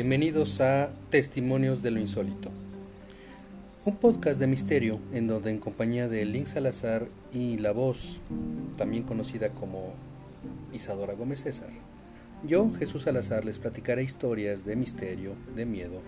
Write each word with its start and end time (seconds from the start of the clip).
Bienvenidos 0.00 0.60
a 0.60 0.90
Testimonios 1.10 1.82
de 1.82 1.90
lo 1.90 1.98
Insólito, 1.98 2.52
un 3.84 3.96
podcast 3.96 4.38
de 4.38 4.46
misterio 4.46 5.00
en 5.12 5.26
donde 5.26 5.50
en 5.50 5.58
compañía 5.58 6.06
de 6.06 6.24
Link 6.24 6.46
Salazar 6.46 7.08
y 7.32 7.56
la 7.58 7.72
voz, 7.72 8.20
también 8.76 9.02
conocida 9.02 9.48
como 9.48 9.94
Isadora 10.72 11.14
Gómez 11.14 11.42
César, 11.42 11.70
yo, 12.46 12.70
Jesús 12.78 13.02
Salazar, 13.02 13.44
les 13.44 13.58
platicaré 13.58 14.04
historias 14.04 14.64
de 14.64 14.76
misterio, 14.76 15.32
de 15.56 15.66
miedo, 15.66 16.00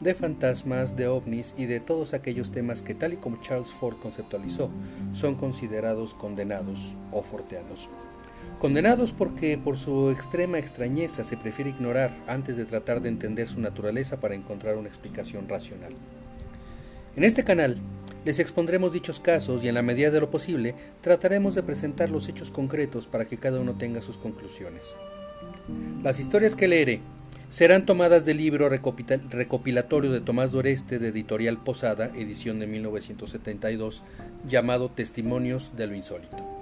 de 0.00 0.14
fantasmas, 0.14 0.96
de 0.96 1.06
ovnis 1.06 1.54
y 1.56 1.66
de 1.66 1.78
todos 1.78 2.14
aquellos 2.14 2.50
temas 2.50 2.82
que 2.82 2.96
tal 2.96 3.12
y 3.12 3.18
como 3.18 3.40
Charles 3.40 3.70
Ford 3.70 3.98
conceptualizó, 4.02 4.68
son 5.12 5.36
considerados 5.36 6.12
condenados 6.12 6.96
o 7.12 7.22
forteanos. 7.22 7.88
Condenados 8.58 9.12
porque 9.12 9.56
por 9.56 9.78
su 9.78 10.10
extrema 10.10 10.58
extrañeza 10.58 11.22
se 11.22 11.36
prefiere 11.36 11.70
ignorar 11.70 12.16
antes 12.26 12.56
de 12.56 12.64
tratar 12.64 13.00
de 13.00 13.08
entender 13.08 13.46
su 13.46 13.60
naturaleza 13.60 14.18
para 14.18 14.34
encontrar 14.34 14.76
una 14.76 14.88
explicación 14.88 15.48
racional. 15.48 15.92
En 17.14 17.22
este 17.22 17.44
canal 17.44 17.76
les 18.24 18.40
expondremos 18.40 18.92
dichos 18.92 19.20
casos 19.20 19.62
y 19.62 19.68
en 19.68 19.76
la 19.76 19.82
medida 19.82 20.10
de 20.10 20.18
lo 20.18 20.30
posible 20.30 20.74
trataremos 21.02 21.54
de 21.54 21.62
presentar 21.62 22.10
los 22.10 22.28
hechos 22.28 22.50
concretos 22.50 23.06
para 23.06 23.26
que 23.26 23.36
cada 23.36 23.60
uno 23.60 23.78
tenga 23.78 24.00
sus 24.00 24.16
conclusiones. 24.16 24.96
Las 26.02 26.18
historias 26.18 26.56
que 26.56 26.66
leeré 26.66 27.00
serán 27.48 27.86
tomadas 27.86 28.24
del 28.24 28.38
libro 28.38 28.68
recopilatorio 28.68 30.10
de 30.10 30.20
Tomás 30.20 30.50
Doreste 30.50 30.98
de 30.98 31.08
Editorial 31.08 31.62
Posada, 31.62 32.10
edición 32.16 32.58
de 32.58 32.66
1972, 32.66 34.02
llamado 34.48 34.90
Testimonios 34.90 35.76
de 35.76 35.86
lo 35.86 35.94
Insólito. 35.94 36.57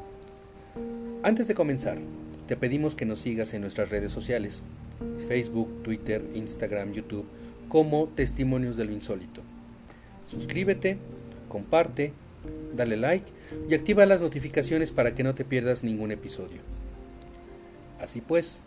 Antes 1.26 1.48
de 1.48 1.56
comenzar, 1.56 1.98
te 2.46 2.56
pedimos 2.56 2.94
que 2.94 3.04
nos 3.04 3.18
sigas 3.18 3.52
en 3.52 3.62
nuestras 3.62 3.90
redes 3.90 4.12
sociales, 4.12 4.62
Facebook, 5.26 5.82
Twitter, 5.82 6.24
Instagram, 6.34 6.92
YouTube, 6.92 7.26
como 7.68 8.06
Testimonios 8.06 8.76
de 8.76 8.84
lo 8.84 8.92
Insólito. 8.92 9.42
Suscríbete, 10.28 10.98
comparte, 11.48 12.12
dale 12.76 12.96
like 12.96 13.26
y 13.68 13.74
activa 13.74 14.06
las 14.06 14.20
notificaciones 14.20 14.92
para 14.92 15.16
que 15.16 15.24
no 15.24 15.34
te 15.34 15.44
pierdas 15.44 15.82
ningún 15.82 16.12
episodio. 16.12 16.60
Así 18.00 18.20
pues, 18.20 18.60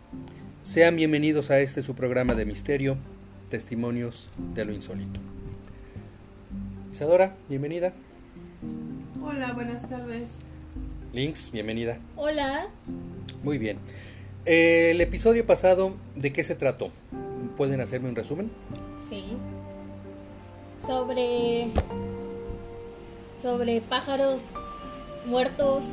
sean 0.62 0.98
bienvenidos 0.98 1.52
a 1.52 1.62
este 1.62 1.82
su 1.82 1.96
programa 1.96 2.36
de 2.36 2.44
misterio, 2.44 2.98
Testimonios 3.50 4.32
de 4.54 4.66
lo 4.66 4.74
Insólito. 4.74 5.22
Isadora, 6.92 7.38
bienvenida. 7.48 7.94
Hola, 9.24 9.54
buenas 9.54 9.88
tardes. 9.88 10.42
Links, 11.12 11.52
bienvenida. 11.52 11.98
Hola. 12.16 12.68
Muy 13.42 13.58
bien. 13.58 13.80
El 14.46 15.02
episodio 15.02 15.44
pasado, 15.44 15.96
¿de 16.16 16.32
qué 16.32 16.44
se 16.44 16.54
trató? 16.54 16.92
¿Pueden 17.58 17.82
hacerme 17.82 18.10
un 18.10 18.16
resumen? 18.16 18.52
Sí. 19.02 19.36
Sobre. 20.80 21.68
Sobre 23.42 23.82
pájaros 23.82 24.44
muertos 25.26 25.86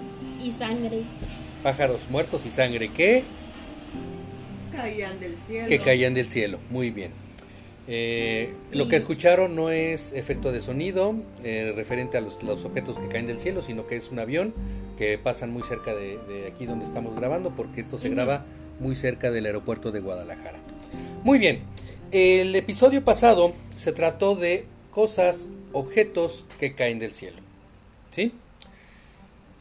y 0.45 0.53
sangre. 0.53 1.01
Pájaros 1.63 2.11
muertos 2.11 2.45
y 2.45 2.51
sangre. 2.51 2.91
¿Qué? 2.95 3.25
Caían 4.71 5.19
del 5.19 5.37
cielo. 5.39 5.69
Que 5.69 5.79
caían 5.79 6.13
del 6.13 6.29
cielo. 6.29 6.59
Muy 6.69 6.91
bien. 6.91 7.13
Eh, 7.89 8.53
lo 8.73 8.87
que 8.89 8.97
escucharon 8.97 9.57
no 9.57 9.71
es 9.71 10.13
efecto 10.13 10.53
de 10.53 10.61
sonido 10.61 11.15
eh, 11.43 11.73
referente 11.75 12.19
a 12.19 12.21
los, 12.21 12.43
los, 12.43 12.65
objetos 12.65 12.99
que 12.99 13.07
caen 13.09 13.27
del 13.27 13.41
cielo, 13.41 13.63
sino 13.63 13.87
que 13.87 13.97
es 13.97 14.11
un 14.11 14.19
avión 14.19 14.53
que 14.97 15.19
pasan 15.19 15.53
muy 15.53 15.63
cerca 15.63 15.95
de, 15.95 16.19
de 16.29 16.47
aquí 16.49 16.67
donde 16.67 16.85
estamos 16.85 17.15
grabando, 17.15 17.55
porque 17.55 17.81
esto 17.81 17.99
se 17.99 18.09
graba 18.09 18.45
muy 18.81 18.97
cerca 18.97 19.31
del 19.31 19.47
aeropuerto 19.47 19.93
de 19.93 20.01
Guadalajara. 20.01 20.59
Muy 21.23 21.39
bien, 21.39 21.63
el 22.13 22.55
episodio 22.55 23.05
pasado 23.05 23.53
se 23.77 23.93
trató 23.93 24.37
de 24.37 24.67
cosas, 24.91 25.49
objetos 25.73 26.47
que 26.59 26.75
caen 26.75 26.99
del 26.99 27.13
cielo. 27.13 27.39
¿Sí? 28.11 28.33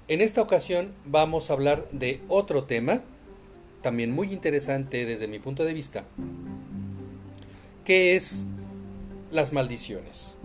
En 0.07 0.21
esta 0.21 0.41
ocasión 0.41 0.93
vamos 1.05 1.49
a 1.49 1.53
hablar 1.53 1.87
de 1.91 2.21
otro 2.27 2.65
tema, 2.65 3.01
también 3.81 4.11
muy 4.11 4.31
interesante 4.31 5.05
desde 5.05 5.27
mi 5.27 5.39
punto 5.39 5.65
de 5.65 5.73
vista, 5.73 6.05
que 7.83 8.15
es 8.15 8.47
las 9.31 9.51
maldiciones. 9.51 10.35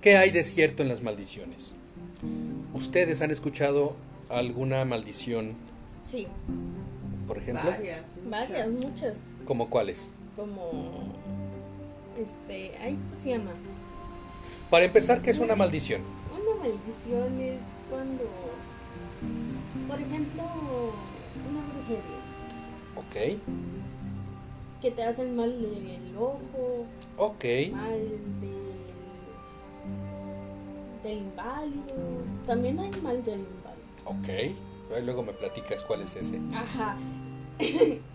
¿Qué 0.00 0.16
hay 0.16 0.30
de 0.30 0.44
cierto 0.44 0.82
en 0.82 0.88
las 0.88 1.02
maldiciones? 1.02 1.74
¿Ustedes 2.74 3.20
han 3.22 3.30
escuchado 3.30 3.94
alguna 4.28 4.84
maldición? 4.84 5.54
Sí. 6.04 6.26
Por 7.26 7.38
ejemplo. 7.38 7.70
Varias. 7.70 8.12
Varias, 8.28 8.72
muchas. 8.72 9.18
¿Como 9.44 9.68
cuáles? 9.70 10.12
Como. 10.36 10.70
Este. 12.18 12.72
Ay, 12.82 12.96
¿cómo 13.10 13.22
se 13.22 13.30
llama? 13.30 13.52
Para 14.70 14.84
empezar, 14.84 15.20
¿qué 15.22 15.30
es 15.30 15.38
una 15.38 15.56
maldición? 15.56 16.02
Una 16.32 16.60
maldición 16.60 17.40
es 17.40 17.60
cuando. 17.90 18.24
Por 19.88 20.00
ejemplo, 20.00 20.42
una 21.50 21.60
brujería. 21.72 22.20
Ok. 22.96 23.40
Que 24.80 24.90
te 24.92 25.02
hacen 25.02 25.36
mal 25.36 25.50
del 25.60 26.16
ojo, 26.16 26.86
Ok. 27.18 27.44
mal 27.72 27.98
del. 28.40 28.69
Del 31.02 31.18
inválido. 31.18 31.94
También 32.46 32.78
hay 32.78 32.90
mal 33.02 33.22
del 33.24 33.40
inválido. 33.40 33.86
Ok. 34.04 35.02
Luego 35.04 35.22
me 35.22 35.32
platicas 35.32 35.82
cuál 35.82 36.02
es 36.02 36.16
ese. 36.16 36.38
Ajá. 36.54 36.96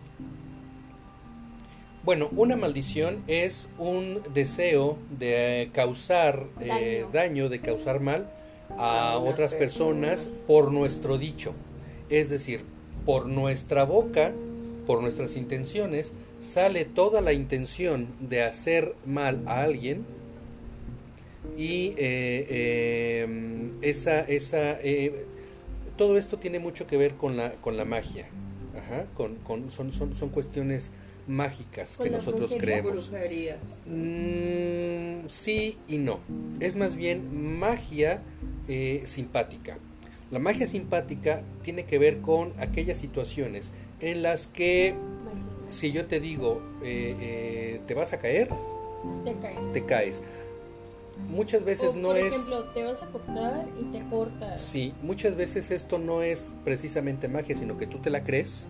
Bueno, 2.03 2.29
una 2.35 2.55
maldición 2.55 3.23
es 3.25 3.71
un 3.79 4.21
deseo 4.31 4.99
de 5.09 5.71
causar 5.73 6.45
eh, 6.61 7.03
Daño. 7.11 7.49
de 7.49 7.61
causar 7.61 7.99
mal 7.99 8.29
a 8.77 9.17
otras 9.17 9.55
persona. 9.55 10.01
personas 10.11 10.29
por 10.45 10.71
nuestro 10.71 11.17
dicho. 11.17 11.53
Es 12.11 12.29
decir, 12.29 12.61
por 13.07 13.25
nuestra 13.25 13.85
boca, 13.85 14.33
por 14.85 15.01
nuestras 15.01 15.35
intenciones, 15.35 16.13
sale 16.39 16.85
toda 16.85 17.21
la 17.21 17.33
intención 17.33 18.07
de 18.19 18.43
hacer 18.43 18.93
mal 19.07 19.41
a 19.47 19.63
alguien 19.63 20.05
y 21.57 21.93
eh, 21.97 22.47
eh, 22.49 23.69
esa, 23.81 24.21
esa, 24.21 24.79
eh, 24.81 25.25
todo 25.97 26.17
esto 26.17 26.37
tiene 26.39 26.59
mucho 26.59 26.87
que 26.87 26.97
ver 26.97 27.15
con 27.15 27.37
la, 27.37 27.51
con 27.53 27.77
la 27.77 27.85
magia. 27.85 28.27
Ajá, 28.77 29.05
con, 29.13 29.35
con- 29.37 29.71
son, 29.71 29.93
son, 29.93 30.13
son 30.15 30.29
cuestiones 30.29 30.91
mágicas 31.27 31.95
que 31.97 32.09
nosotros 32.17 32.51
creemos. 32.59 33.09
Mm, 33.85 35.27
sí 35.29 35.77
y 35.87 35.97
no. 35.97 36.19
Es 36.59 36.75
más 36.75 36.95
bien 36.95 37.57
magia 37.59 38.21
eh, 38.67 39.01
simpática. 39.05 39.77
La 40.31 40.39
magia 40.39 40.67
simpática 40.67 41.41
tiene 41.63 41.85
que 41.85 41.97
ver 41.99 42.17
con 42.19 42.51
aquellas 42.59 42.97
situaciones 42.97 43.71
en 44.01 44.23
las 44.23 44.47
que 44.47 44.93
si 45.69 45.91
yo 45.91 46.05
te 46.05 46.19
digo 46.19 46.61
eh, 46.83 47.15
eh, 47.19 47.81
te 47.87 47.93
vas 47.93 48.13
a 48.13 48.19
caer, 48.19 48.49
Te 49.23 49.33
caes. 49.35 49.73
te 49.73 49.85
caes. 49.85 50.21
Muchas 51.29 51.63
veces 51.63 51.93
O, 51.93 51.97
no 51.97 52.07
por 52.09 52.17
es... 52.17 52.33
ejemplo, 52.35 52.63
te 52.73 52.83
vas 52.83 53.01
a 53.03 53.07
cortar 53.07 53.65
y 53.81 53.85
te 53.91 54.03
cortas. 54.09 54.61
Sí, 54.61 54.93
muchas 55.01 55.35
veces 55.35 55.71
esto 55.71 55.97
no 55.97 56.21
es 56.21 56.51
precisamente 56.63 57.27
magia, 57.27 57.55
sino 57.55 57.77
que 57.77 57.87
tú 57.87 57.99
te 57.99 58.09
la 58.09 58.23
crees 58.23 58.65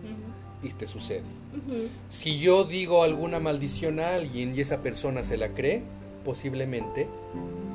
y 0.62 0.70
te 0.70 0.86
sucede. 0.86 1.22
Si 2.08 2.38
yo 2.38 2.64
digo 2.64 3.02
alguna 3.02 3.40
maldición 3.40 3.98
a 4.00 4.14
alguien 4.14 4.54
y 4.56 4.60
esa 4.60 4.82
persona 4.82 5.24
se 5.24 5.36
la 5.36 5.48
cree, 5.50 5.82
posiblemente 6.24 7.08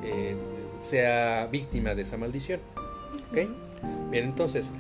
eh, 0.03 0.35
sea 0.79 1.47
víctima 1.51 1.94
de 1.95 2.01
esa 2.03 2.17
maldición. 2.17 2.59
¿Ok? 3.29 3.50
Bien, 4.09 4.24
entonces, 4.25 4.71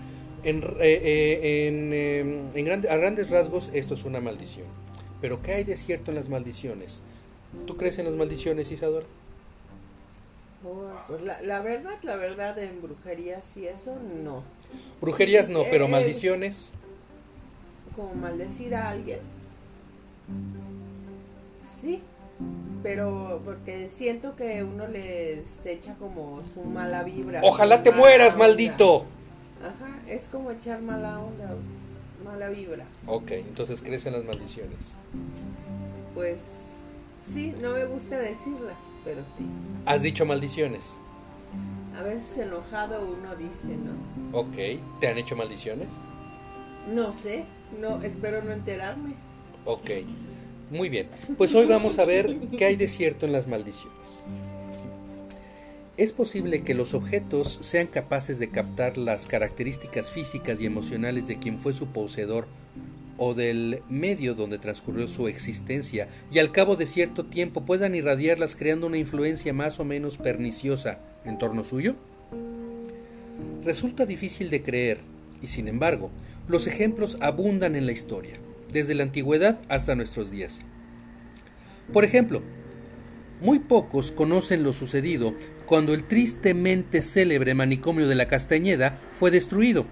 en, 0.43 0.63
eh, 0.63 0.71
eh, 0.81 1.67
en, 1.67 1.91
eh, 1.93 2.41
en 2.53 2.65
grande- 2.65 2.89
a 2.89 2.97
grandes 2.97 3.29
rasgos 3.29 3.69
esto 3.73 3.93
es 3.93 4.03
una 4.05 4.19
maldición. 4.21 4.65
Pero 5.21 5.41
¿qué 5.41 5.53
hay 5.53 5.63
de 5.63 5.77
cierto 5.77 6.11
en 6.11 6.15
las 6.15 6.29
maldiciones? 6.29 7.01
¿Tú 7.67 7.77
crees 7.77 7.99
en 7.99 8.05
las 8.05 8.15
maldiciones, 8.15 8.71
Isadora? 8.71 9.05
Pues 11.07 11.21
la, 11.21 11.41
la 11.41 11.59
verdad, 11.61 11.97
la 12.03 12.15
verdad, 12.15 12.57
en 12.59 12.81
brujerías 12.81 13.57
y 13.57 13.67
eso, 13.67 13.95
no. 14.23 14.43
Brujerías 15.01 15.49
no, 15.49 15.63
pero 15.69 15.85
Eh, 15.85 15.89
maldiciones. 15.89 16.71
Como 17.95 18.13
maldecir 18.13 18.75
a 18.75 18.89
alguien. 18.89 19.19
Sí, 21.59 22.01
pero 22.83 23.41
porque 23.43 23.89
siento 23.89 24.35
que 24.35 24.63
uno 24.63 24.87
les 24.87 25.65
echa 25.65 25.95
como 25.95 26.39
su 26.53 26.61
mala 26.61 27.03
vibra. 27.03 27.41
Ojalá 27.43 27.83
te 27.83 27.91
mueras, 27.91 28.33
onda. 28.33 28.47
maldito. 28.47 29.05
Ajá, 29.61 29.99
es 30.07 30.25
como 30.25 30.51
echar 30.51 30.81
mala 30.81 31.19
onda, 31.19 31.53
mala 32.23 32.49
vibra. 32.49 32.85
Ok, 33.07 33.31
entonces 33.31 33.81
crees 33.81 34.05
en 34.05 34.13
las 34.13 34.23
maldiciones. 34.23 34.95
Pues 36.15 36.70
sí, 37.21 37.53
no 37.61 37.71
me 37.71 37.85
gusta 37.85 38.19
decirlas, 38.19 38.77
pero 39.03 39.21
sí. 39.25 39.45
¿Has 39.85 40.01
dicho 40.01 40.25
maldiciones? 40.25 40.97
A 41.97 42.03
veces 42.03 42.37
enojado 42.37 43.01
uno 43.01 43.35
dice, 43.35 43.77
¿no? 43.77 44.39
Ok, 44.39 44.55
¿te 44.99 45.07
han 45.07 45.17
hecho 45.17 45.35
maldiciones? 45.35 45.93
No 46.93 47.11
sé, 47.11 47.45
no, 47.79 48.01
espero 48.01 48.41
no 48.41 48.51
enterarme. 48.51 49.13
Ok, 49.65 49.89
muy 50.71 50.89
bien. 50.89 51.07
Pues 51.37 51.53
hoy 51.53 51.65
vamos 51.65 51.99
a 51.99 52.05
ver 52.05 52.39
qué 52.57 52.65
hay 52.65 52.75
de 52.75 52.87
cierto 52.87 53.25
en 53.25 53.33
las 53.33 53.47
maldiciones. 53.47 54.23
Es 55.97 56.13
posible 56.13 56.63
que 56.63 56.73
los 56.73 56.93
objetos 56.93 57.59
sean 57.61 57.85
capaces 57.85 58.39
de 58.39 58.49
captar 58.49 58.97
las 58.97 59.25
características 59.25 60.09
físicas 60.09 60.61
y 60.61 60.65
emocionales 60.65 61.27
de 61.27 61.37
quien 61.37 61.59
fue 61.59 61.73
su 61.73 61.87
poseedor 61.87 62.47
o 63.23 63.35
del 63.35 63.83
medio 63.87 64.33
donde 64.33 64.57
transcurrió 64.57 65.07
su 65.07 65.27
existencia 65.27 66.07
y 66.31 66.39
al 66.39 66.51
cabo 66.51 66.75
de 66.75 66.87
cierto 66.87 67.27
tiempo 67.27 67.63
puedan 67.63 67.93
irradiarlas 67.93 68.55
creando 68.55 68.87
una 68.87 68.97
influencia 68.97 69.53
más 69.53 69.79
o 69.79 69.85
menos 69.85 70.17
perniciosa 70.17 70.97
en 71.23 71.37
torno 71.37 71.63
suyo? 71.63 71.95
Resulta 73.63 74.07
difícil 74.07 74.49
de 74.49 74.63
creer 74.63 74.97
y 75.39 75.49
sin 75.49 75.67
embargo 75.67 76.09
los 76.47 76.65
ejemplos 76.65 77.19
abundan 77.21 77.75
en 77.75 77.85
la 77.85 77.91
historia, 77.91 78.33
desde 78.73 78.95
la 78.95 79.03
antigüedad 79.03 79.59
hasta 79.69 79.93
nuestros 79.93 80.31
días. 80.31 80.61
Por 81.93 82.03
ejemplo, 82.03 82.41
muy 83.39 83.59
pocos 83.59 84.11
conocen 84.11 84.63
lo 84.63 84.73
sucedido 84.73 85.35
cuando 85.67 85.93
el 85.93 86.05
tristemente 86.05 87.03
célebre 87.03 87.53
manicomio 87.53 88.07
de 88.07 88.15
la 88.15 88.27
Castañeda 88.27 88.97
fue 89.13 89.29
destruido. 89.29 89.85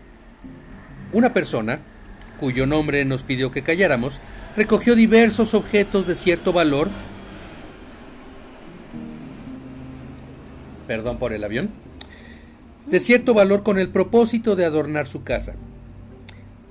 Una 1.13 1.31
persona, 1.31 1.79
cuyo 2.39 2.65
nombre 2.65 3.03
nos 3.05 3.23
pidió 3.23 3.51
que 3.51 3.63
calláramos, 3.63 4.19
recogió 4.55 4.95
diversos 4.95 5.53
objetos 5.53 6.07
de 6.07 6.15
cierto 6.15 6.53
valor. 6.53 6.89
Perdón 10.87 11.17
por 11.17 11.33
el 11.33 11.43
avión. 11.43 11.69
De 12.87 12.99
cierto 12.99 13.33
valor 13.33 13.63
con 13.63 13.77
el 13.77 13.89
propósito 13.89 14.55
de 14.55 14.65
adornar 14.65 15.05
su 15.05 15.23
casa 15.23 15.55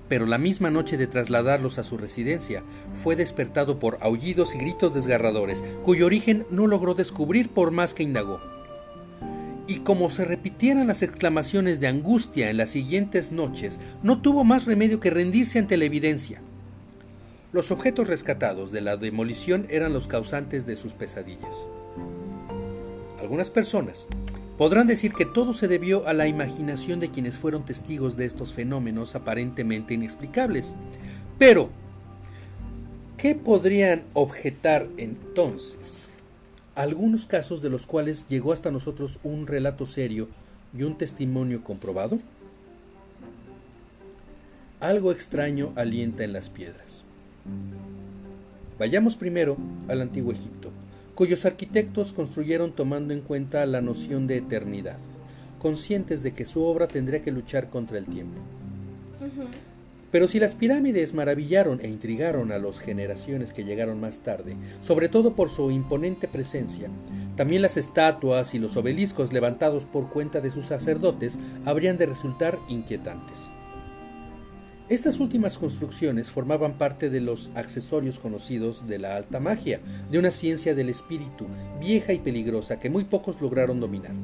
pero 0.08 0.26
la 0.26 0.38
misma 0.38 0.70
noche 0.70 0.96
de 0.96 1.06
trasladarlos 1.06 1.78
a 1.78 1.84
su 1.84 1.98
residencia 1.98 2.62
fue 3.02 3.14
despertado 3.14 3.78
por 3.78 3.98
aullidos 4.00 4.54
y 4.54 4.58
gritos 4.58 4.94
desgarradores, 4.94 5.62
cuyo 5.82 6.06
origen 6.06 6.46
no 6.50 6.66
logró 6.66 6.94
descubrir 6.94 7.50
por 7.50 7.70
más 7.70 7.94
que 7.94 8.02
indagó. 8.02 8.40
Como 9.88 10.10
se 10.10 10.26
repitieran 10.26 10.86
las 10.86 11.02
exclamaciones 11.02 11.80
de 11.80 11.86
angustia 11.86 12.50
en 12.50 12.58
las 12.58 12.68
siguientes 12.68 13.32
noches, 13.32 13.80
no 14.02 14.20
tuvo 14.20 14.44
más 14.44 14.66
remedio 14.66 15.00
que 15.00 15.08
rendirse 15.08 15.58
ante 15.58 15.78
la 15.78 15.86
evidencia. 15.86 16.42
Los 17.54 17.70
objetos 17.70 18.06
rescatados 18.06 18.70
de 18.70 18.82
la 18.82 18.98
demolición 18.98 19.66
eran 19.70 19.94
los 19.94 20.06
causantes 20.06 20.66
de 20.66 20.76
sus 20.76 20.92
pesadillas. 20.92 21.66
Algunas 23.18 23.48
personas, 23.48 24.08
Podrán 24.58 24.86
decir 24.86 25.14
que 25.14 25.24
todo 25.24 25.54
se 25.54 25.68
debió 25.68 26.06
a 26.06 26.12
la 26.12 26.28
imaginación 26.28 27.00
de 27.00 27.10
quienes 27.10 27.38
fueron 27.38 27.64
testigos 27.64 28.18
de 28.18 28.26
estos 28.26 28.52
fenómenos 28.52 29.14
aparentemente 29.14 29.94
inexplicables. 29.94 30.74
Pero, 31.38 31.70
¿qué 33.16 33.34
podrían 33.34 34.02
objetar 34.12 34.86
entonces? 34.98 36.07
Algunos 36.78 37.26
casos 37.26 37.60
de 37.60 37.70
los 37.70 37.86
cuales 37.86 38.28
llegó 38.28 38.52
hasta 38.52 38.70
nosotros 38.70 39.18
un 39.24 39.48
relato 39.48 39.84
serio 39.84 40.28
y 40.72 40.84
un 40.84 40.96
testimonio 40.96 41.64
comprobado. 41.64 42.20
Algo 44.78 45.10
extraño 45.10 45.72
alienta 45.74 46.22
en 46.22 46.32
las 46.32 46.50
piedras. 46.50 47.02
Vayamos 48.78 49.16
primero 49.16 49.56
al 49.88 50.02
antiguo 50.02 50.30
Egipto 50.30 50.70
cuyos 51.16 51.44
arquitectos 51.46 52.12
construyeron 52.12 52.70
tomando 52.70 53.12
en 53.12 53.22
cuenta 53.22 53.66
la 53.66 53.80
noción 53.80 54.28
de 54.28 54.36
eternidad, 54.36 54.98
conscientes 55.58 56.22
de 56.22 56.32
que 56.32 56.44
su 56.44 56.62
obra 56.62 56.86
tendría 56.86 57.22
que 57.22 57.32
luchar 57.32 57.70
contra 57.70 57.98
el 57.98 58.06
tiempo. 58.06 58.40
Pero 60.10 60.26
si 60.26 60.40
las 60.40 60.54
pirámides 60.54 61.12
maravillaron 61.12 61.80
e 61.82 61.88
intrigaron 61.88 62.50
a 62.50 62.58
las 62.58 62.80
generaciones 62.80 63.52
que 63.52 63.64
llegaron 63.64 64.00
más 64.00 64.20
tarde, 64.20 64.56
sobre 64.80 65.08
todo 65.08 65.34
por 65.34 65.50
su 65.50 65.70
imponente 65.70 66.28
presencia, 66.28 66.88
también 67.36 67.62
las 67.62 67.76
estatuas 67.76 68.54
y 68.54 68.58
los 68.58 68.76
obeliscos 68.76 69.32
levantados 69.32 69.84
por 69.84 70.08
cuenta 70.08 70.40
de 70.40 70.50
sus 70.50 70.66
sacerdotes 70.66 71.38
habrían 71.66 71.98
de 71.98 72.06
resultar 72.06 72.58
inquietantes. 72.68 73.50
Estas 74.88 75.20
últimas 75.20 75.58
construcciones 75.58 76.30
formaban 76.30 76.78
parte 76.78 77.10
de 77.10 77.20
los 77.20 77.50
accesorios 77.54 78.18
conocidos 78.18 78.88
de 78.88 78.98
la 78.98 79.16
alta 79.16 79.38
magia, 79.38 79.80
de 80.10 80.18
una 80.18 80.30
ciencia 80.30 80.74
del 80.74 80.88
espíritu, 80.88 81.44
vieja 81.78 82.14
y 82.14 82.18
peligrosa 82.18 82.80
que 82.80 82.88
muy 82.88 83.04
pocos 83.04 83.42
lograron 83.42 83.80
dominar. 83.80 84.14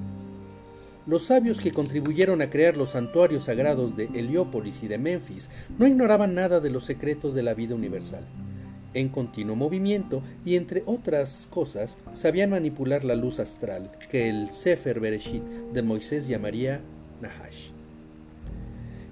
Los 1.06 1.24
sabios 1.24 1.60
que 1.60 1.70
contribuyeron 1.70 2.40
a 2.40 2.48
crear 2.48 2.78
los 2.78 2.92
santuarios 2.92 3.44
sagrados 3.44 3.94
de 3.94 4.04
Heliópolis 4.14 4.82
y 4.82 4.88
de 4.88 4.96
Memphis 4.96 5.50
no 5.78 5.86
ignoraban 5.86 6.34
nada 6.34 6.60
de 6.60 6.70
los 6.70 6.84
secretos 6.84 7.34
de 7.34 7.42
la 7.42 7.52
vida 7.52 7.74
universal. 7.74 8.24
En 8.94 9.10
continuo 9.10 9.54
movimiento 9.54 10.22
y 10.46 10.56
entre 10.56 10.82
otras 10.86 11.46
cosas, 11.50 11.98
sabían 12.14 12.50
manipular 12.50 13.04
la 13.04 13.16
luz 13.16 13.38
astral 13.38 13.90
que 14.10 14.30
el 14.30 14.50
Sefer 14.50 14.98
Bereshit 14.98 15.42
de 15.74 15.82
Moisés 15.82 16.26
llamaría 16.26 16.80
Nahash. 17.20 17.68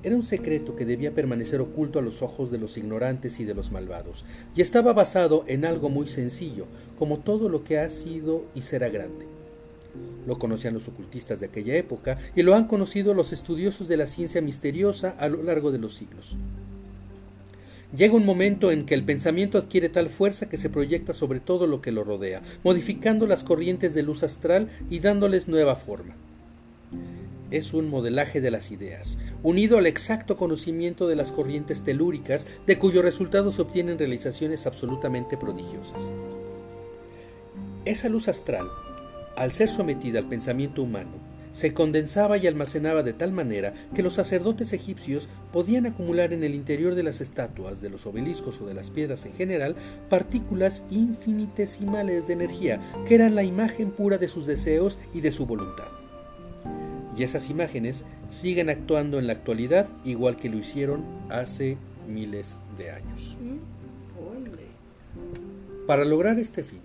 Era 0.03 0.17
un 0.17 0.23
secreto 0.23 0.75
que 0.75 0.87
debía 0.87 1.12
permanecer 1.12 1.61
oculto 1.61 1.99
a 1.99 2.03
los 2.03 2.23
ojos 2.23 2.50
de 2.50 2.59
los 2.59 2.79
ignorantes 2.79 3.38
y 3.38 3.45
de 3.45 3.55
los 3.55 3.71
malvados, 3.71 4.25
y 4.56 4.62
estaba 4.62 4.95
basado 4.95 5.45
en 5.47 5.67
algo 5.67 5.91
muy 5.91 6.06
sencillo, 6.06 6.65
como 6.99 7.19
todo 7.19 7.50
lo 7.50 7.65
que 7.65 7.79
ha 7.79 7.88
sido 7.91 8.47
y 8.55 8.62
será 8.62 8.88
grande. 8.88 9.31
Lo 10.27 10.39
conocían 10.39 10.75
los 10.75 10.89
ocultistas 10.89 11.41
de 11.41 11.47
aquella 11.47 11.77
época 11.77 12.19
y 12.35 12.43
lo 12.43 12.55
han 12.55 12.67
conocido 12.67 13.15
los 13.15 13.33
estudiosos 13.33 13.89
de 13.89 13.97
la 13.97 14.07
ciencia 14.07 14.41
misteriosa 14.41 15.15
a 15.19 15.29
lo 15.29 15.43
largo 15.43 15.73
de 15.73 15.79
los 15.79 15.95
siglos. 15.95 16.37
Llega 17.97 18.15
un 18.15 18.25
momento 18.25 18.71
en 18.71 18.87
que 18.87 18.95
el 18.95 19.05
pensamiento 19.05 19.59
adquiere 19.59 19.89
tal 19.89 20.09
fuerza 20.09 20.49
que 20.49 20.57
se 20.57 20.71
proyecta 20.71 21.13
sobre 21.13 21.41
todo 21.41 21.67
lo 21.67 21.83
que 21.83 21.93
lo 21.93 22.05
rodea, 22.05 22.41
modificando 22.64 23.26
las 23.26 23.43
corrientes 23.43 23.95
de 23.95 24.02
luz 24.02 24.23
astral 24.23 24.69
y 24.88 25.00
dándoles 25.00 25.49
nueva 25.49 25.76
forma 25.76 26.14
es 27.52 27.75
un 27.75 27.91
modelaje 27.91 28.41
de 28.41 28.50
las 28.50 28.71
ideas, 28.71 29.19
unido 29.43 29.79
al 29.79 29.87
exacto 29.87 30.37
conocimiento 30.37 31.07
de 31.07 31.17
las 31.17 31.33
corrientes 31.33 31.83
telúricas, 31.83 32.47
de 32.67 32.79
cuyos 32.79 33.05
resultados 33.05 33.57
se 33.57 33.62
obtienen 33.62 33.99
realizaciones 33.99 34.67
absolutamente 34.67 35.37
prodigiosas. 35.37 36.11
Esa 37.85 38.09
luz 38.09 38.29
astral, 38.29 38.69
al 39.37 39.53
ser 39.53 39.69
sometida 39.69 40.19
al 40.19 40.29
pensamiento 40.29 40.83
humano, 40.83 41.33
se 41.53 41.75
condensaba 41.75 42.39
y 42.39 42.47
almacenaba 42.47 43.03
de 43.03 43.12
tal 43.12 43.31
manera 43.31 43.75
que 43.95 44.03
los 44.03 44.15
sacerdotes 44.15 44.73
egipcios 44.73 45.29
podían 45.53 45.85
acumular 45.85 46.33
en 46.33 46.45
el 46.45 46.55
interior 46.55 46.95
de 46.95 47.03
las 47.03 47.21
estatuas, 47.21 47.83
de 47.83 47.91
los 47.91 48.07
obeliscos 48.07 48.61
o 48.62 48.67
de 48.67 48.75
las 48.75 48.91
piedras 48.91 49.27
en 49.27 49.35
general, 49.35 49.77
partículas 50.09 50.85
infinitesimales 50.91 52.27
de 52.27 52.33
energía, 52.33 52.81
que 53.07 53.15
eran 53.15 53.35
la 53.35 53.43
imagen 53.43 53.91
pura 53.91 54.17
de 54.17 54.29
sus 54.29 54.47
deseos 54.47 54.99
y 55.12 55.21
de 55.21 55.31
su 55.31 55.45
voluntad 55.45 55.89
y 57.17 57.23
esas 57.23 57.51
imágenes 57.51 58.05
siguen 58.31 58.71
actuando 58.71 59.19
en 59.19 59.27
la 59.27 59.35
actualidad 59.35 59.87
igual 60.05 60.37
que 60.37 60.49
lo 60.49 60.59
hicieron 60.59 61.05
hace 61.29 61.77
miles 62.09 62.59
de 62.79 62.91
años. 62.91 63.37
Para 65.87 66.05
lograr 66.05 66.39
este 66.39 66.62
fin, 66.62 66.81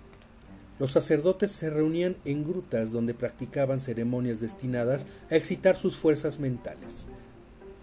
los 0.78 0.92
sacerdotes 0.92 1.50
se 1.52 1.70
reunían 1.70 2.16
en 2.24 2.44
grutas 2.44 2.92
donde 2.92 3.14
practicaban 3.14 3.80
ceremonias 3.80 4.40
destinadas 4.40 5.06
a 5.30 5.36
excitar 5.36 5.76
sus 5.76 5.96
fuerzas 5.96 6.38
mentales. 6.38 7.06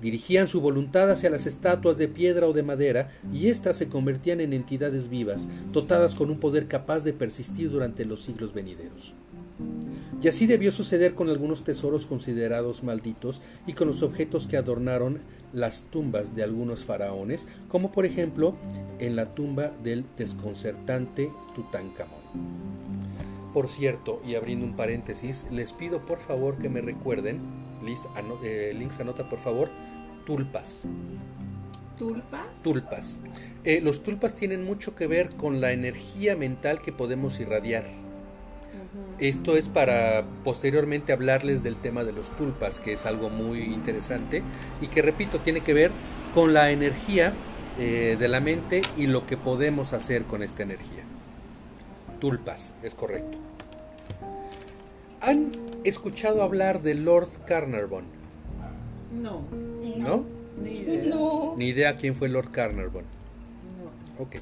Dirigían 0.01 0.47
su 0.47 0.61
voluntad 0.61 1.09
hacia 1.09 1.29
las 1.29 1.45
estatuas 1.45 1.97
de 1.97 2.07
piedra 2.07 2.47
o 2.47 2.53
de 2.53 2.63
madera 2.63 3.09
y 3.33 3.47
éstas 3.47 3.77
se 3.77 3.87
convertían 3.87 4.41
en 4.41 4.53
entidades 4.53 5.09
vivas, 5.09 5.47
dotadas 5.71 6.15
con 6.15 6.29
un 6.29 6.39
poder 6.39 6.67
capaz 6.67 7.03
de 7.03 7.13
persistir 7.13 7.69
durante 7.69 8.05
los 8.05 8.21
siglos 8.21 8.53
venideros. 8.53 9.13
Y 10.21 10.27
así 10.27 10.47
debió 10.47 10.71
suceder 10.71 11.13
con 11.13 11.29
algunos 11.29 11.63
tesoros 11.63 12.05
considerados 12.05 12.83
malditos 12.83 13.41
y 13.67 13.73
con 13.73 13.87
los 13.87 14.01
objetos 14.01 14.47
que 14.47 14.57
adornaron 14.57 15.19
las 15.53 15.83
tumbas 15.83 16.35
de 16.35 16.43
algunos 16.43 16.83
faraones, 16.83 17.47
como 17.67 17.91
por 17.91 18.05
ejemplo 18.05 18.55
en 18.99 19.15
la 19.15 19.35
tumba 19.35 19.71
del 19.83 20.05
desconcertante 20.17 21.31
Tutankamón. 21.53 22.23
Por 23.53 23.69
cierto, 23.69 24.21
y 24.25 24.35
abriendo 24.35 24.65
un 24.65 24.75
paréntesis, 24.75 25.47
les 25.51 25.73
pido 25.73 26.05
por 26.05 26.19
favor 26.19 26.57
que 26.57 26.69
me 26.69 26.81
recuerden, 26.81 27.39
eh, 28.43 28.73
links 28.77 28.99
anota 28.99 29.29
por 29.29 29.39
favor, 29.39 29.69
tulpas. 30.25 30.87
¿Tulpas? 31.97 32.61
Tulpas. 32.61 33.19
Eh, 33.63 33.79
los 33.79 34.03
tulpas 34.03 34.35
tienen 34.35 34.65
mucho 34.65 34.95
que 34.95 35.07
ver 35.07 35.35
con 35.35 35.61
la 35.61 35.71
energía 35.71 36.35
mental 36.35 36.81
que 36.81 36.91
podemos 36.91 37.39
irradiar 37.39 37.85
esto 39.19 39.55
es 39.55 39.69
para 39.69 40.25
posteriormente 40.43 41.13
hablarles 41.13 41.63
del 41.63 41.77
tema 41.77 42.03
de 42.03 42.11
los 42.11 42.35
tulpas, 42.35 42.79
que 42.79 42.93
es 42.93 43.05
algo 43.05 43.29
muy 43.29 43.61
interesante 43.63 44.43
y 44.81 44.87
que, 44.87 45.01
repito, 45.01 45.39
tiene 45.39 45.61
que 45.61 45.73
ver 45.73 45.91
con 46.33 46.53
la 46.53 46.71
energía 46.71 47.33
eh, 47.79 48.17
de 48.19 48.27
la 48.27 48.41
mente 48.41 48.81
y 48.97 49.07
lo 49.07 49.25
que 49.25 49.37
podemos 49.37 49.93
hacer 49.93 50.23
con 50.23 50.43
esta 50.43 50.63
energía. 50.63 51.03
Tulpas, 52.19 52.75
es 52.83 52.93
correcto. 52.93 53.37
¿Han 55.21 55.51
escuchado 55.83 56.43
hablar 56.43 56.81
de 56.81 56.95
Lord 56.95 57.29
Carnarvon? 57.47 58.03
No. 59.13 59.43
¿No? 59.97 60.25
Ni 60.61 60.69
idea. 60.79 61.05
No. 61.05 61.55
Ni 61.57 61.69
idea 61.69 61.95
quién 61.95 62.15
fue 62.15 62.27
Lord 62.27 62.51
Carnarvon. 62.51 63.05
No. 64.17 64.23
Ok. 64.23 64.35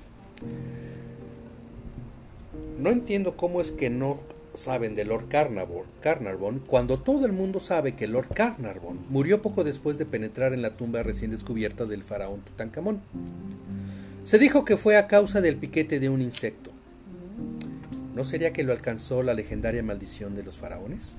No 2.80 2.90
entiendo 2.90 3.38
cómo 3.38 3.62
es 3.62 3.72
que 3.72 3.90
no 3.90 4.20
saben 4.54 4.96
de 4.96 5.06
Lord 5.06 5.28
Carnarvon, 5.30 5.86
Carnarvon 6.02 6.60
cuando 6.60 7.00
todo 7.00 7.26
el 7.26 7.34
mundo 7.34 7.60
sabe 7.60 7.96
que 7.96 8.08
Lord 8.08 8.30
Carnarvon 8.34 9.00
murió 9.10 9.42
poco 9.42 9.64
después 9.64 9.98
de 9.98 10.06
penetrar 10.06 10.54
en 10.54 10.62
la 10.62 10.78
tumba 10.78 11.04
recién 11.04 11.32
descubierta 11.32 11.86
del 11.86 12.04
faraón 12.04 12.42
Tutankamón. 12.42 13.02
Se 14.24 14.40
dijo 14.40 14.64
que 14.64 14.78
fue 14.78 14.98
a 14.98 15.08
causa 15.08 15.42
del 15.42 15.58
piquete 15.58 16.00
de 16.00 16.10
un 16.10 16.22
insecto. 16.22 16.72
¿No 18.16 18.24
sería 18.24 18.54
que 18.54 18.64
lo 18.64 18.72
alcanzó 18.72 19.24
la 19.24 19.34
legendaria 19.34 19.82
maldición 19.82 20.36
de 20.36 20.44
los 20.44 20.58
faraones? 20.58 21.16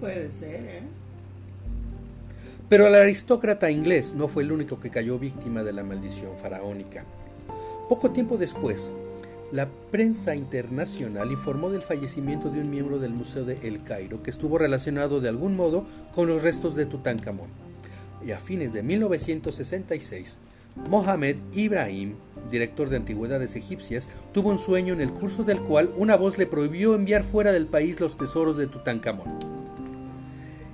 Puede 0.00 0.28
ser, 0.28 0.64
¿eh? 0.64 0.82
Pero 2.68 2.86
el 2.86 2.94
aristócrata 2.94 3.70
inglés 3.70 4.14
no 4.14 4.28
fue 4.28 4.42
el 4.42 4.50
único 4.50 4.80
que 4.80 4.90
cayó 4.90 5.18
víctima 5.18 5.62
de 5.62 5.72
la 5.72 5.84
maldición 5.84 6.34
faraónica. 6.36 7.04
Poco 7.88 8.10
tiempo 8.10 8.36
después, 8.36 8.94
la 9.52 9.68
prensa 9.90 10.34
internacional 10.34 11.30
informó 11.30 11.68
del 11.68 11.82
fallecimiento 11.82 12.48
de 12.48 12.60
un 12.60 12.70
miembro 12.70 12.98
del 12.98 13.12
Museo 13.12 13.44
de 13.44 13.58
El 13.62 13.82
Cairo 13.82 14.22
que 14.22 14.30
estuvo 14.30 14.56
relacionado 14.56 15.20
de 15.20 15.28
algún 15.28 15.56
modo 15.56 15.86
con 16.14 16.26
los 16.26 16.42
restos 16.42 16.74
de 16.74 16.86
Tutankamón. 16.86 17.48
Y 18.26 18.30
a 18.30 18.40
fines 18.40 18.72
de 18.72 18.82
1966, 18.82 20.38
Mohamed 20.88 21.36
Ibrahim, 21.52 22.14
director 22.50 22.88
de 22.88 22.96
antigüedades 22.96 23.54
egipcias, 23.54 24.08
tuvo 24.32 24.48
un 24.48 24.58
sueño 24.58 24.94
en 24.94 25.02
el 25.02 25.12
curso 25.12 25.44
del 25.44 25.60
cual 25.60 25.92
una 25.98 26.16
voz 26.16 26.38
le 26.38 26.46
prohibió 26.46 26.94
enviar 26.94 27.22
fuera 27.22 27.52
del 27.52 27.66
país 27.66 28.00
los 28.00 28.16
tesoros 28.16 28.56
de 28.56 28.68
Tutankamón. 28.68 29.38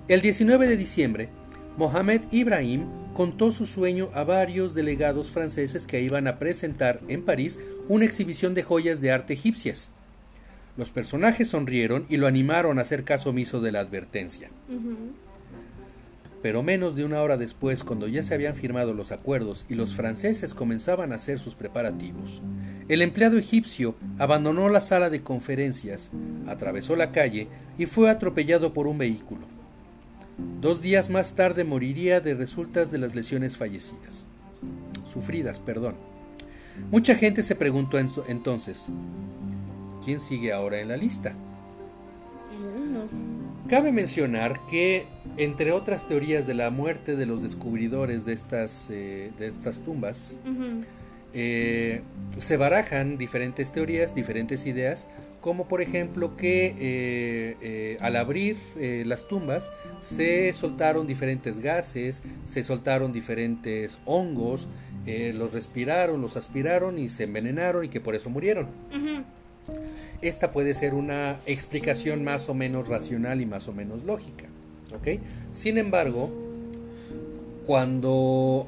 El 0.07 0.21
19 0.21 0.69
de 0.69 0.77
diciembre, 0.77 1.29
Mohamed 1.77 2.23
Ibrahim 2.31 2.87
contó 3.19 3.51
su 3.51 3.67
sueño 3.67 4.11
a 4.15 4.23
varios 4.23 4.75
delegados 4.75 5.33
franceses 5.33 5.89
que 5.89 6.01
iban 6.01 6.29
a 6.29 6.39
presentar 6.39 7.01
en 7.09 7.25
París 7.25 7.59
una 7.89 8.05
exhibición 8.05 8.55
de 8.55 8.63
joyas 8.63 9.01
de 9.01 9.11
arte 9.11 9.33
egipcias. 9.33 9.91
Los 10.77 10.93
personajes 10.93 11.49
sonrieron 11.49 12.07
y 12.09 12.17
lo 12.17 12.29
animaron 12.29 12.79
a 12.79 12.83
hacer 12.83 13.03
caso 13.03 13.31
omiso 13.31 13.61
de 13.61 13.73
la 13.73 13.81
advertencia. 13.81 14.51
Pero 16.43 16.63
menos 16.63 16.95
de 16.95 17.05
una 17.05 17.21
hora 17.21 17.37
después, 17.37 17.83
cuando 17.83 18.07
ya 18.07 18.23
se 18.23 18.35
habían 18.35 18.55
firmado 18.55 18.95
los 18.95 19.11
acuerdos 19.11 19.67
y 19.69 19.75
los 19.75 19.97
franceses 19.97 20.55
comenzaban 20.55 21.11
a 21.11 21.17
hacer 21.17 21.41
sus 21.41 21.57
preparativos, 21.57 22.41
el 22.89 23.03
empleado 23.03 23.37
egipcio 23.37 23.97
abandonó 24.21 24.69
la 24.69 24.81
sala 24.81 25.11
de 25.11 25.25
conferencias, 25.25 26.13
atravesó 26.47 26.95
la 26.95 27.11
calle 27.11 27.49
y 27.79 27.87
fue 27.87 28.11
atropellado 28.11 28.73
por 28.73 28.87
un 28.87 28.99
vehículo. 28.99 29.58
Dos 30.61 30.83
días 30.83 31.11
más 31.11 31.35
tarde 31.35 31.65
moriría 31.65 32.21
de 32.21 32.35
resultas 32.35 32.91
de 32.91 32.99
las 32.99 33.15
lesiones 33.15 33.57
fallecidas. 33.57 34.27
Sufridas, 35.07 35.59
perdón. 35.59 35.97
Mucha 36.91 37.15
gente 37.15 37.43
se 37.43 37.57
preguntó 37.57 37.99
entonces, 37.99 38.87
¿quién 40.05 40.21
sigue 40.21 40.53
ahora 40.53 40.81
en 40.81 40.89
la 40.89 40.97
lista? 40.97 41.35
Cabe 43.69 43.93
mencionar 43.93 44.65
que, 44.67 45.07
entre 45.37 45.73
otras 45.73 46.09
teorías 46.09 46.47
de 46.47 46.55
la 46.55 46.71
muerte 46.71 47.17
de 47.17 47.27
los 47.27 47.43
descubridores 47.43 48.25
de 48.25 48.33
estas, 48.33 48.89
eh, 48.91 49.31
de 49.39 49.47
estas 49.47 49.81
tumbas, 49.81 50.39
eh, 51.35 52.01
se 52.39 52.57
barajan 52.57 53.19
diferentes 53.19 53.71
teorías, 53.73 54.15
diferentes 54.15 54.67
ideas 54.67 55.07
como 55.43 55.69
por 55.69 55.83
ejemplo 55.83 56.37
que 56.37 56.75
eh, 56.79 57.57
eh, 57.61 57.97
al 58.01 58.17
abrir 58.17 58.57
las 59.07 59.29
tumbas 59.29 59.71
se 60.01 60.53
soltaron 60.53 61.07
diferentes 61.07 61.61
gases, 61.61 62.23
se 62.45 62.65
soltaron 62.65 63.13
diferentes 63.13 64.01
hongos, 64.05 64.69
los 65.07 65.55
respiraron, 65.55 66.21
los 66.21 66.37
aspiraron 66.37 66.99
y 66.99 67.09
se 67.09 67.25
envenenaron 67.25 67.85
y 67.85 67.89
que 67.89 68.01
por 68.01 68.15
eso 68.17 68.31
murieron. 68.31 68.67
Esta 70.21 70.51
puede 70.51 70.75
ser 70.75 70.93
una 70.93 71.37
explicación 71.47 72.25
más 72.25 72.49
o 72.49 72.55
menos 72.55 72.89
racional 72.89 73.41
y 73.41 73.47
más 73.47 73.69
o 73.69 73.73
menos 73.73 74.03
lógica. 74.03 74.47
Sin 75.53 75.79
embargo, 75.79 76.31
cuando 77.65 78.67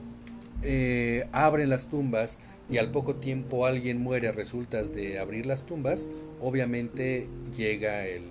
abren 1.32 1.68
las 1.68 1.88
tumbas 1.88 2.38
y 2.70 2.78
al 2.78 2.90
poco 2.90 3.16
tiempo 3.16 3.66
alguien 3.66 4.00
muere 4.00 4.28
a 4.28 4.32
resultas 4.32 4.94
de 4.94 5.18
abrir 5.18 5.46
las 5.46 5.66
tumbas, 5.66 6.08
obviamente 6.40 7.26
llega 7.56 8.06
el, 8.06 8.22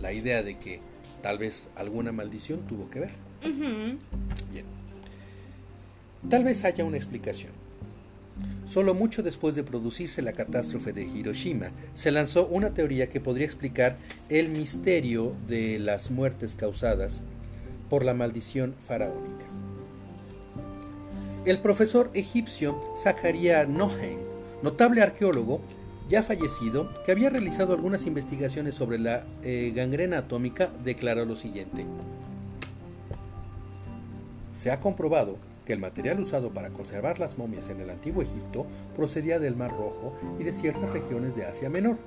la 0.00 0.12
idea 0.12 0.42
de 0.42 0.58
que 0.58 0.80
tal 1.22 1.38
vez 1.38 1.70
alguna 1.76 2.12
maldición 2.12 2.60
tuvo 2.66 2.88
que 2.90 3.00
ver. 3.00 3.10
Bien. 4.52 4.64
Tal 6.28 6.44
vez 6.44 6.64
haya 6.64 6.84
una 6.84 6.96
explicación. 6.96 7.52
Solo 8.64 8.94
mucho 8.94 9.22
después 9.22 9.54
de 9.54 9.64
producirse 9.64 10.22
la 10.22 10.32
catástrofe 10.32 10.92
de 10.92 11.02
Hiroshima, 11.02 11.72
se 11.94 12.10
lanzó 12.10 12.46
una 12.46 12.70
teoría 12.70 13.08
que 13.08 13.20
podría 13.20 13.44
explicar 13.44 13.96
el 14.28 14.50
misterio 14.52 15.34
de 15.46 15.78
las 15.78 16.10
muertes 16.10 16.54
causadas 16.54 17.22
por 17.90 18.04
la 18.04 18.14
maldición 18.14 18.74
faraónica. 18.86 19.44
El 21.44 21.58
profesor 21.58 22.08
egipcio 22.14 22.80
Zakaria 22.96 23.66
Nohen, 23.66 24.20
notable 24.62 25.02
arqueólogo, 25.02 25.60
ya 26.08 26.22
fallecido, 26.22 26.88
que 27.04 27.10
había 27.10 27.30
realizado 27.30 27.72
algunas 27.72 28.06
investigaciones 28.06 28.76
sobre 28.76 29.00
la 29.00 29.24
eh, 29.42 29.72
gangrena 29.74 30.18
atómica, 30.18 30.70
declaró 30.84 31.24
lo 31.24 31.34
siguiente. 31.34 31.84
Se 34.52 34.70
ha 34.70 34.78
comprobado 34.78 35.36
que 35.66 35.72
el 35.72 35.80
material 35.80 36.20
usado 36.20 36.50
para 36.50 36.70
conservar 36.70 37.18
las 37.18 37.38
momias 37.38 37.70
en 37.70 37.80
el 37.80 37.90
antiguo 37.90 38.22
Egipto 38.22 38.64
procedía 38.94 39.40
del 39.40 39.56
Mar 39.56 39.72
Rojo 39.72 40.14
y 40.38 40.44
de 40.44 40.52
ciertas 40.52 40.92
regiones 40.92 41.34
de 41.34 41.46
Asia 41.46 41.68
Menor, 41.68 41.98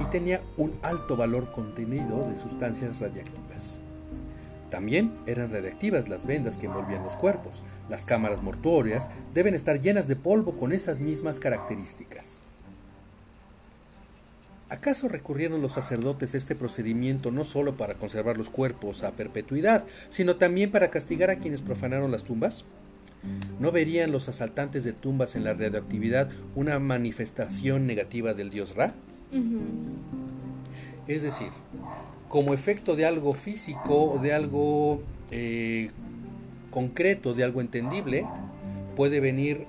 y 0.00 0.04
tenía 0.04 0.40
un 0.56 0.72
alto 0.82 1.16
valor 1.16 1.50
contenido 1.50 2.28
de 2.28 2.36
sustancias 2.36 3.00
radiactivas. 3.00 3.80
También 4.74 5.12
eran 5.26 5.52
radiactivas 5.52 6.08
las 6.08 6.26
vendas 6.26 6.58
que 6.58 6.66
envolvían 6.66 7.04
los 7.04 7.14
cuerpos. 7.14 7.62
Las 7.88 8.04
cámaras 8.04 8.42
mortuorias 8.42 9.08
deben 9.32 9.54
estar 9.54 9.80
llenas 9.80 10.08
de 10.08 10.16
polvo 10.16 10.56
con 10.56 10.72
esas 10.72 10.98
mismas 10.98 11.38
características. 11.38 12.42
¿Acaso 14.68 15.08
recurrieron 15.08 15.62
los 15.62 15.74
sacerdotes 15.74 16.34
a 16.34 16.38
este 16.38 16.56
procedimiento 16.56 17.30
no 17.30 17.44
solo 17.44 17.76
para 17.76 17.94
conservar 17.94 18.36
los 18.36 18.50
cuerpos 18.50 19.04
a 19.04 19.12
perpetuidad, 19.12 19.84
sino 20.08 20.38
también 20.38 20.72
para 20.72 20.90
castigar 20.90 21.30
a 21.30 21.38
quienes 21.38 21.62
profanaron 21.62 22.10
las 22.10 22.24
tumbas? 22.24 22.64
¿No 23.60 23.70
verían 23.70 24.10
los 24.10 24.28
asaltantes 24.28 24.82
de 24.82 24.92
tumbas 24.92 25.36
en 25.36 25.44
la 25.44 25.54
radioactividad 25.54 26.30
una 26.56 26.80
manifestación 26.80 27.86
negativa 27.86 28.34
del 28.34 28.50
dios 28.50 28.74
Ra? 28.74 28.92
Es 31.06 31.22
decir, 31.22 31.50
como 32.34 32.52
efecto 32.52 32.96
de 32.96 33.06
algo 33.06 33.32
físico, 33.32 34.18
de 34.20 34.34
algo 34.34 35.00
eh, 35.30 35.92
concreto, 36.72 37.32
de 37.32 37.44
algo 37.44 37.60
entendible, 37.60 38.26
puede 38.96 39.20
venir, 39.20 39.66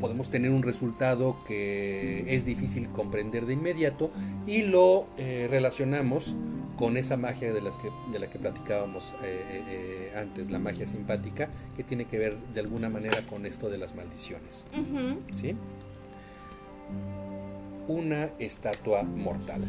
podemos 0.00 0.28
tener 0.28 0.50
un 0.50 0.64
resultado 0.64 1.36
que 1.46 2.24
es 2.26 2.44
difícil 2.44 2.88
comprender 2.88 3.46
de 3.46 3.52
inmediato 3.52 4.10
y 4.48 4.62
lo 4.62 5.06
eh, 5.16 5.46
relacionamos 5.48 6.34
con 6.76 6.96
esa 6.96 7.16
magia 7.16 7.52
de, 7.54 7.60
las 7.60 7.78
que, 7.78 7.88
de 8.10 8.18
la 8.18 8.28
que 8.28 8.40
platicábamos 8.40 9.14
eh, 9.22 10.12
antes, 10.16 10.50
la 10.50 10.58
magia 10.58 10.88
simpática, 10.88 11.50
que 11.76 11.84
tiene 11.84 12.06
que 12.06 12.18
ver 12.18 12.36
de 12.52 12.58
alguna 12.62 12.88
manera 12.88 13.18
con 13.30 13.46
esto 13.46 13.70
de 13.70 13.78
las 13.78 13.94
maldiciones. 13.94 14.64
¿Sí? 15.36 15.54
Una 17.86 18.30
estatua 18.40 19.04
mortal. 19.04 19.62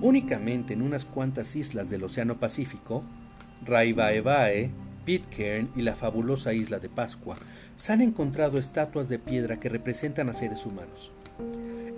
Únicamente 0.00 0.74
en 0.74 0.82
unas 0.82 1.04
cuantas 1.04 1.56
islas 1.56 1.88
del 1.88 2.04
Océano 2.04 2.38
Pacífico, 2.38 3.02
Raivaevae, 3.64 4.70
Pitcairn 5.06 5.70
y 5.74 5.82
la 5.82 5.94
fabulosa 5.94 6.52
isla 6.52 6.78
de 6.78 6.88
Pascua, 6.88 7.36
se 7.76 7.92
han 7.92 8.02
encontrado 8.02 8.58
estatuas 8.58 9.08
de 9.08 9.18
piedra 9.18 9.58
que 9.58 9.70
representan 9.70 10.28
a 10.28 10.34
seres 10.34 10.66
humanos. 10.66 11.12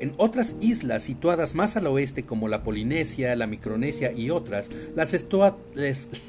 En 0.00 0.12
otras 0.16 0.56
islas 0.60 1.02
situadas 1.02 1.56
más 1.56 1.76
al 1.76 1.88
oeste 1.88 2.24
como 2.24 2.46
la 2.46 2.62
Polinesia, 2.62 3.34
la 3.34 3.48
Micronesia 3.48 4.12
y 4.12 4.30
otras, 4.30 4.70
las, 4.94 5.12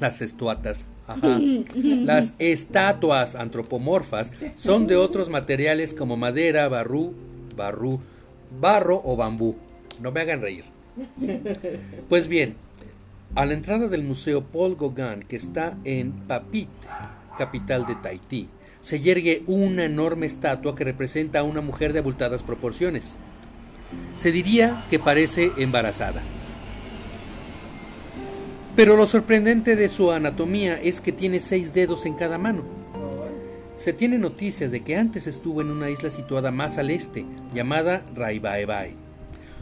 las 0.00 0.22
estuatas, 0.22 0.86
las 1.76 2.34
estatuas 2.40 3.36
antropomorfas 3.36 4.32
son 4.56 4.88
de 4.88 4.96
otros 4.96 5.30
materiales 5.30 5.94
como 5.94 6.16
madera, 6.16 6.68
barrú, 6.68 7.14
barrú, 7.56 8.00
barro 8.60 9.00
o 9.04 9.16
bambú. 9.16 9.56
No 10.00 10.10
me 10.10 10.20
hagan 10.20 10.40
reír. 10.40 10.64
Pues 12.08 12.28
bien, 12.28 12.56
a 13.34 13.44
la 13.46 13.54
entrada 13.54 13.88
del 13.88 14.02
Museo 14.02 14.42
Paul 14.42 14.76
Gauguin, 14.76 15.22
que 15.22 15.36
está 15.36 15.76
en 15.84 16.12
Papit, 16.26 16.68
capital 17.38 17.86
de 17.86 17.94
Tahití, 17.94 18.48
se 18.82 19.00
yergue 19.00 19.42
una 19.46 19.84
enorme 19.84 20.26
estatua 20.26 20.74
que 20.74 20.84
representa 20.84 21.40
a 21.40 21.44
una 21.44 21.60
mujer 21.60 21.92
de 21.92 22.00
abultadas 22.00 22.42
proporciones. 22.42 23.14
Se 24.16 24.32
diría 24.32 24.84
que 24.88 24.98
parece 24.98 25.52
embarazada. 25.58 26.22
Pero 28.76 28.96
lo 28.96 29.06
sorprendente 29.06 29.76
de 29.76 29.88
su 29.88 30.10
anatomía 30.10 30.80
es 30.80 31.00
que 31.00 31.12
tiene 31.12 31.40
seis 31.40 31.74
dedos 31.74 32.06
en 32.06 32.14
cada 32.14 32.38
mano. 32.38 32.64
Se 33.76 33.92
tiene 33.92 34.18
noticias 34.18 34.70
de 34.70 34.80
que 34.82 34.96
antes 34.96 35.26
estuvo 35.26 35.60
en 35.60 35.70
una 35.70 35.90
isla 35.90 36.10
situada 36.10 36.50
más 36.50 36.78
al 36.78 36.90
este, 36.90 37.24
llamada 37.54 38.02
Raibaebae. 38.14 38.99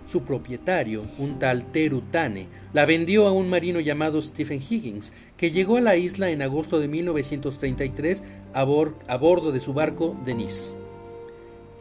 Su 0.09 0.23
propietario, 0.23 1.05
un 1.19 1.39
tal 1.39 1.71
Teru 1.71 2.01
Tane, 2.01 2.47
la 2.73 2.87
vendió 2.87 3.27
a 3.27 3.33
un 3.33 3.51
marino 3.51 3.79
llamado 3.79 4.23
Stephen 4.23 4.59
Higgins, 4.59 5.13
que 5.37 5.51
llegó 5.51 5.77
a 5.77 5.83
la 5.83 5.97
isla 5.97 6.31
en 6.31 6.41
agosto 6.41 6.81
de 6.81 6.89
1933 6.89 8.23
a, 8.55 8.63
a 8.63 9.17
bordo 9.19 9.53
de 9.53 9.61
su 9.61 9.75
barco 9.75 10.17
Denise. 10.25 10.77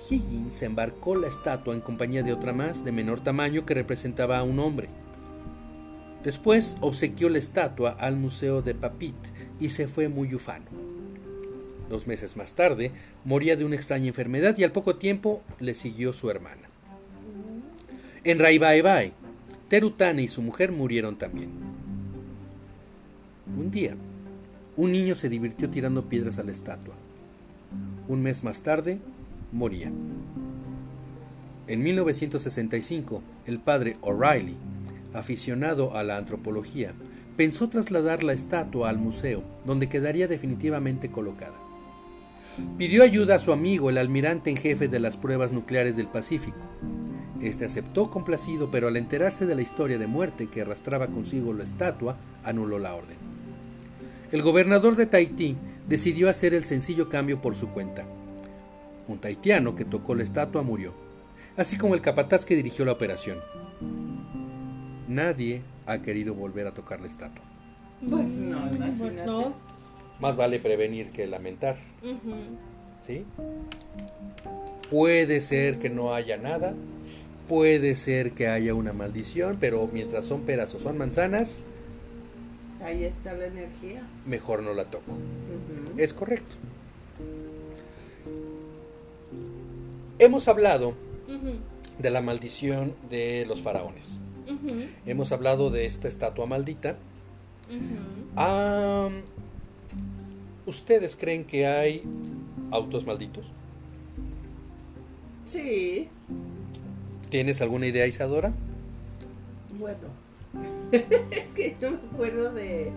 Higgins 0.09 0.61
embarcó 0.61 1.15
la 1.15 1.27
estatua 1.27 1.73
en 1.73 1.79
compañía 1.79 2.21
de 2.21 2.33
otra 2.33 2.51
más 2.51 2.83
de 2.83 2.91
menor 2.91 3.21
tamaño 3.21 3.65
que 3.65 3.75
representaba 3.75 4.39
a 4.39 4.43
un 4.43 4.59
hombre. 4.59 4.89
Después 6.21 6.75
obsequió 6.81 7.29
la 7.29 7.37
estatua 7.37 7.91
al 7.91 8.17
Museo 8.17 8.61
de 8.61 8.75
Papit 8.75 9.15
y 9.61 9.69
se 9.69 9.87
fue 9.87 10.09
muy 10.09 10.35
ufano. 10.35 10.65
Dos 11.89 12.07
meses 12.07 12.35
más 12.35 12.55
tarde 12.55 12.91
moría 13.23 13.55
de 13.55 13.63
una 13.63 13.77
extraña 13.77 14.07
enfermedad 14.07 14.57
y 14.57 14.65
al 14.65 14.73
poco 14.73 14.97
tiempo 14.97 15.43
le 15.61 15.73
siguió 15.73 16.11
su 16.11 16.29
hermana. 16.29 16.66
En 18.27 18.39
Raibaebae, 18.39 19.13
Terutane 19.69 20.21
y 20.21 20.27
su 20.27 20.41
mujer 20.41 20.73
murieron 20.73 21.17
también. 21.17 21.49
Un 23.57 23.71
día, 23.71 23.95
un 24.75 24.91
niño 24.91 25.15
se 25.15 25.29
divirtió 25.29 25.69
tirando 25.69 26.09
piedras 26.09 26.37
a 26.37 26.43
la 26.43 26.51
estatua. 26.51 26.93
Un 28.09 28.21
mes 28.21 28.43
más 28.43 28.63
tarde, 28.63 28.99
moría. 29.53 29.93
En 31.67 31.83
1965, 31.83 33.23
el 33.45 33.59
padre 33.59 33.95
O'Reilly, 34.01 34.57
aficionado 35.13 35.95
a 35.95 36.03
la 36.03 36.17
antropología, 36.17 36.91
pensó 37.37 37.69
trasladar 37.69 38.25
la 38.25 38.33
estatua 38.33 38.89
al 38.89 38.97
museo, 38.97 39.41
donde 39.65 39.87
quedaría 39.87 40.27
definitivamente 40.27 41.09
colocada. 41.09 41.55
Pidió 42.77 43.03
ayuda 43.03 43.35
a 43.35 43.39
su 43.39 43.53
amigo, 43.53 43.89
el 43.89 43.97
almirante 43.97 44.49
en 44.49 44.57
jefe 44.57 44.89
de 44.89 44.99
las 44.99 45.15
pruebas 45.15 45.53
nucleares 45.53 45.95
del 45.95 46.07
Pacífico. 46.07 46.57
Este 47.41 47.65
aceptó 47.65 48.09
complacido, 48.09 48.71
pero 48.71 48.87
al 48.87 48.97
enterarse 48.97 49.45
de 49.45 49.55
la 49.55 49.61
historia 49.61 49.97
de 49.97 50.07
muerte 50.07 50.47
que 50.47 50.61
arrastraba 50.61 51.07
consigo 51.07 51.53
la 51.53 51.63
estatua, 51.63 52.17
anuló 52.43 52.79
la 52.79 52.95
orden. 52.95 53.17
El 54.31 54.41
gobernador 54.41 54.95
de 54.95 55.05
Tahití 55.05 55.55
decidió 55.87 56.29
hacer 56.29 56.53
el 56.53 56.63
sencillo 56.63 57.09
cambio 57.09 57.39
por 57.41 57.55
su 57.55 57.69
cuenta. 57.69 58.05
Un 59.07 59.19
tahitiano 59.19 59.75
que 59.75 59.85
tocó 59.85 60.15
la 60.15 60.23
estatua 60.23 60.63
murió, 60.63 60.93
así 61.55 61.77
como 61.77 61.95
el 61.95 62.01
capataz 62.01 62.43
que 62.43 62.55
dirigió 62.55 62.83
la 62.83 62.91
operación. 62.91 63.37
Nadie 65.07 65.61
ha 65.85 66.01
querido 66.01 66.33
volver 66.33 66.67
a 66.67 66.73
tocar 66.73 66.99
la 66.99 67.07
estatua. 67.07 67.45
Pues 68.09 68.31
no, 68.31 68.57
imagínate. 68.73 69.25
no. 69.25 69.55
Más 70.19 70.35
vale 70.35 70.59
prevenir 70.59 71.11
que 71.11 71.27
lamentar. 71.27 71.77
¿sí? 73.05 73.23
Puede 74.89 75.41
ser 75.41 75.79
que 75.79 75.89
no 75.89 76.13
haya 76.13 76.37
nada, 76.37 76.73
puede 77.47 77.95
ser 77.95 78.31
que 78.33 78.47
haya 78.47 78.73
una 78.73 78.93
maldición, 78.93 79.57
pero 79.59 79.89
mientras 79.91 80.25
son 80.25 80.41
peras 80.41 80.73
o 80.75 80.79
son 80.79 80.97
manzanas, 80.97 81.59
Ahí 82.83 83.03
está 83.03 83.33
la 83.33 83.47
energía. 83.47 84.01
mejor 84.25 84.63
no 84.63 84.73
la 84.73 84.85
toco. 84.85 85.17
Es 85.97 86.13
correcto. 86.13 86.55
Hemos 90.19 90.47
hablado 90.47 90.93
de 91.99 92.09
la 92.09 92.21
maldición 92.21 92.93
de 93.09 93.45
los 93.47 93.61
faraones. 93.61 94.19
Hemos 95.05 95.31
hablado 95.31 95.69
de 95.69 95.85
esta 95.85 96.07
estatua 96.07 96.45
maldita. 96.45 96.97
Ah, 98.35 99.09
¿Ustedes 100.65 101.15
creen 101.15 101.45
que 101.45 101.67
hay 101.67 102.03
autos 102.71 103.05
malditos? 103.05 103.45
Sí, 105.45 106.09
¿Tienes 107.29 107.61
alguna 107.61 107.87
idea, 107.87 108.05
Isadora? 108.07 108.53
bueno. 109.77 109.97
es 110.91 111.43
que 111.55 111.75
yo 111.79 111.91
me 111.91 111.97
acuerdo 112.13 112.53
de 112.53 112.89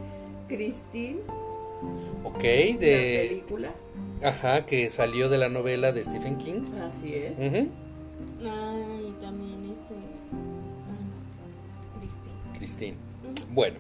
Christine, 0.48 1.18
Ok, 2.24 2.42
la 2.42 2.78
de... 2.78 3.26
película. 3.28 3.72
Ajá, 4.22 4.66
que 4.66 4.90
salió 4.90 5.28
de 5.28 5.38
la 5.38 5.48
novela 5.48 5.92
de 5.92 6.04
Stephen 6.04 6.36
King. 6.38 6.62
Así 6.86 7.14
es. 7.14 7.32
Ujú, 7.32 7.70
Ay, 8.48 9.14
también 9.20 9.64
este. 9.64 9.94
Ay, 9.94 11.04
no 11.10 11.28
sé. 11.28 11.98
Christine. 12.00 12.34
Christine. 12.58 12.96
Bueno, 13.52 13.78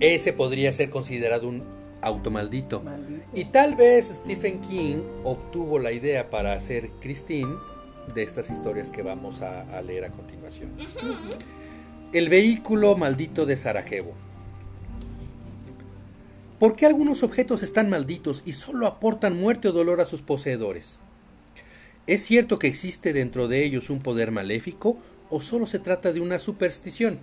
ese 0.00 0.32
podría 0.32 0.70
ser 0.72 0.90
considerado 0.90 1.48
un 1.48 1.62
auto 2.00 2.30
maldito. 2.30 2.80
Maldito. 2.82 3.22
Y 3.34 3.46
tal 3.46 3.74
vez 3.74 4.06
Stephen 4.08 4.60
King 4.60 5.02
obtuvo 5.24 5.78
la 5.78 5.92
idea 5.92 6.30
para 6.30 6.52
hacer 6.52 6.90
Christine 7.00 7.54
de 8.12 8.22
estas 8.22 8.50
historias 8.50 8.90
que 8.90 9.02
vamos 9.02 9.42
a, 9.42 9.62
a 9.76 9.82
leer 9.82 10.04
a 10.04 10.10
continuación. 10.10 10.70
El 12.12 12.28
vehículo 12.28 12.96
maldito 12.96 13.46
de 13.46 13.56
Sarajevo. 13.56 14.12
¿Por 16.58 16.76
qué 16.76 16.86
algunos 16.86 17.22
objetos 17.22 17.62
están 17.62 17.90
malditos 17.90 18.42
y 18.46 18.52
solo 18.52 18.86
aportan 18.86 19.38
muerte 19.38 19.68
o 19.68 19.72
dolor 19.72 20.00
a 20.00 20.04
sus 20.04 20.22
poseedores? 20.22 20.98
¿Es 22.06 22.22
cierto 22.22 22.58
que 22.58 22.68
existe 22.68 23.12
dentro 23.12 23.48
de 23.48 23.64
ellos 23.64 23.90
un 23.90 23.98
poder 24.00 24.30
maléfico 24.30 24.98
o 25.30 25.40
solo 25.40 25.66
se 25.66 25.78
trata 25.78 26.12
de 26.12 26.20
una 26.20 26.38
superstición? 26.38 27.18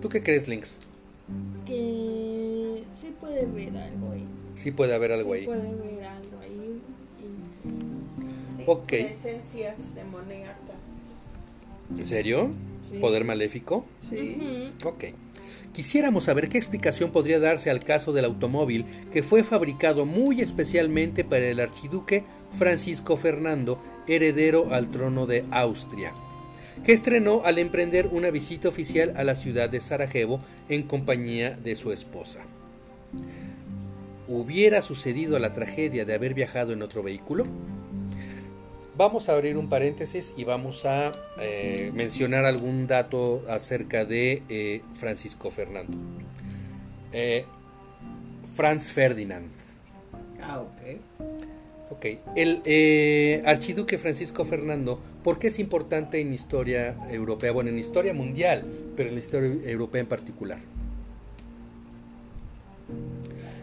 ¿Tú 0.00 0.08
qué 0.08 0.22
crees, 0.22 0.48
Lynx? 0.48 0.76
Que 1.66 2.84
sí 2.92 3.14
puede 3.20 3.44
ver 3.46 3.76
algo 3.76 4.12
ahí. 4.12 4.24
Sí 4.54 4.70
puede 4.70 4.94
haber 4.94 5.12
algo 5.12 5.34
sí 5.34 5.40
ahí. 5.40 5.46
puede 5.46 5.74
ver 5.74 6.04
algo 6.04 6.17
Ok. 8.70 8.92
Esencias 8.92 9.94
demoníacas. 9.94 10.58
¿En 11.96 12.06
serio? 12.06 12.50
Sí. 12.82 12.98
¿Poder 12.98 13.24
maléfico? 13.24 13.86
Sí. 14.10 14.36
Ok. 14.84 15.04
Quisiéramos 15.72 16.24
saber 16.24 16.50
qué 16.50 16.58
explicación 16.58 17.10
podría 17.10 17.40
darse 17.40 17.70
al 17.70 17.82
caso 17.82 18.12
del 18.12 18.26
automóvil 18.26 18.84
que 19.10 19.22
fue 19.22 19.42
fabricado 19.42 20.04
muy 20.04 20.42
especialmente 20.42 21.24
para 21.24 21.46
el 21.46 21.60
archiduque 21.60 22.24
Francisco 22.58 23.16
Fernando, 23.16 23.80
heredero 24.06 24.74
al 24.74 24.90
trono 24.90 25.24
de 25.24 25.46
Austria, 25.50 26.12
que 26.84 26.92
estrenó 26.92 27.46
al 27.46 27.58
emprender 27.58 28.08
una 28.12 28.30
visita 28.30 28.68
oficial 28.68 29.14
a 29.16 29.24
la 29.24 29.34
ciudad 29.34 29.70
de 29.70 29.80
Sarajevo 29.80 30.40
en 30.68 30.82
compañía 30.82 31.52
de 31.52 31.74
su 31.74 31.90
esposa. 31.90 32.40
¿Hubiera 34.26 34.82
sucedido 34.82 35.38
la 35.38 35.54
tragedia 35.54 36.04
de 36.04 36.12
haber 36.12 36.34
viajado 36.34 36.74
en 36.74 36.82
otro 36.82 37.02
vehículo? 37.02 37.44
Vamos 38.98 39.28
a 39.28 39.34
abrir 39.34 39.56
un 39.56 39.68
paréntesis 39.68 40.34
y 40.36 40.42
vamos 40.42 40.84
a 40.84 41.12
eh, 41.40 41.92
mencionar 41.94 42.44
algún 42.44 42.88
dato 42.88 43.44
acerca 43.48 44.04
de 44.04 44.42
eh, 44.48 44.82
Francisco 44.94 45.52
Fernando. 45.52 45.96
Eh, 47.12 47.44
Franz 48.56 48.90
Ferdinand. 48.90 49.52
Ah, 50.42 50.62
ok. 50.62 51.00
Ok, 51.90 52.06
el 52.34 52.60
eh, 52.64 53.40
archiduque 53.46 53.98
Francisco 53.98 54.44
Fernando, 54.44 54.98
¿por 55.22 55.38
qué 55.38 55.46
es 55.46 55.60
importante 55.60 56.20
en 56.20 56.34
historia 56.34 56.96
europea? 57.08 57.52
Bueno, 57.52 57.70
en 57.70 57.78
historia 57.78 58.12
mundial, 58.14 58.64
pero 58.96 59.10
en 59.10 59.14
la 59.14 59.20
historia 59.20 59.70
europea 59.70 60.00
en 60.00 60.08
particular. 60.08 60.58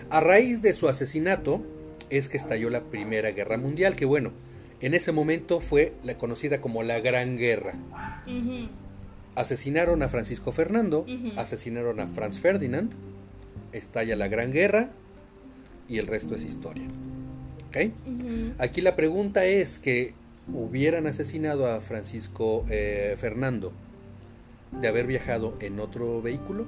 A 0.10 0.21
raíz 0.21 0.62
de 0.62 0.74
su 0.74 0.88
asesinato 0.88 1.62
es 2.10 2.30
que 2.30 2.38
estalló 2.38 2.69
la 2.69 2.84
Primera 2.84 3.32
Guerra 3.32 3.58
Mundial, 3.58 3.98
que 3.98 4.06
bueno, 4.06 4.32
en 4.81 4.93
ese 4.93 5.11
momento 5.11 5.61
fue 5.61 5.93
la 6.03 6.17
conocida 6.17 6.61
como 6.61 6.83
la 6.83 6.99
Gran 6.99 7.38
Guerra. 7.38 7.75
Asesinaron 9.35 10.01
a 10.01 10.07
Francisco 10.07 10.51
Fernando, 10.51 11.05
asesinaron 11.35 11.99
a 11.99 12.07
Franz 12.07 12.39
Ferdinand, 12.39 12.91
estalla 13.71 14.15
la 14.15 14.27
Gran 14.27 14.51
Guerra 14.51 14.89
y 15.88 15.97
el 15.97 16.07
resto 16.07 16.35
es 16.35 16.45
historia. 16.45 16.88
Aquí 18.57 18.81
la 18.81 18.95
pregunta 18.95 19.45
es 19.45 19.79
que 19.79 20.13
hubieran 20.53 21.07
asesinado 21.07 21.67
a 21.67 21.81
Francisco 21.81 22.65
eh, 22.69 23.15
Fernando 23.17 23.73
de 24.79 24.88
haber 24.88 25.07
viajado 25.07 25.57
en 25.59 25.79
otro 25.79 26.21
vehículo. 26.21 26.67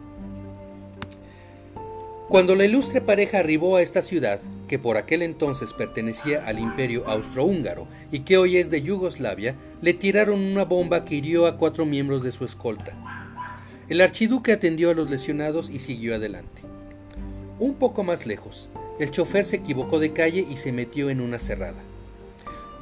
Cuando 2.29 2.55
la 2.55 2.65
ilustre 2.65 2.99
pareja 2.99 3.39
arribó 3.39 3.77
a 3.77 3.81
esta 3.81 4.01
ciudad, 4.01 4.39
que 4.67 4.79
por 4.79 4.97
aquel 4.97 5.21
entonces 5.21 5.73
pertenecía 5.73 6.45
al 6.45 6.59
imperio 6.59 7.07
austrohúngaro 7.07 7.87
y 8.11 8.19
que 8.19 8.37
hoy 8.37 8.57
es 8.57 8.69
de 8.69 8.81
Yugoslavia, 8.81 9.55
le 9.81 9.93
tiraron 9.93 10.39
una 10.39 10.65
bomba 10.65 11.05
que 11.05 11.15
hirió 11.15 11.47
a 11.47 11.57
cuatro 11.57 11.85
miembros 11.85 12.23
de 12.23 12.31
su 12.31 12.45
escolta. 12.45 12.93
El 13.89 14.01
archiduque 14.01 14.51
atendió 14.51 14.89
a 14.89 14.93
los 14.93 15.09
lesionados 15.09 15.69
y 15.69 15.79
siguió 15.79 16.15
adelante. 16.15 16.63
Un 17.59 17.75
poco 17.75 18.03
más 18.03 18.25
lejos, 18.25 18.69
el 18.99 19.11
chofer 19.11 19.45
se 19.45 19.57
equivocó 19.57 19.99
de 19.99 20.11
calle 20.11 20.45
y 20.49 20.57
se 20.57 20.71
metió 20.71 21.09
en 21.09 21.21
una 21.21 21.39
cerrada. 21.39 21.81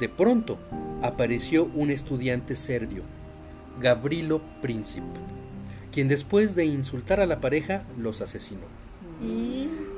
De 0.00 0.08
pronto, 0.08 0.58
apareció 1.02 1.70
un 1.74 1.90
estudiante 1.90 2.56
serbio, 2.56 3.02
Gavrilo 3.80 4.40
Princip, 4.60 5.04
quien 5.92 6.08
después 6.08 6.54
de 6.54 6.64
insultar 6.64 7.20
a 7.20 7.26
la 7.26 7.40
pareja 7.40 7.84
los 7.96 8.20
asesinó. 8.20 8.75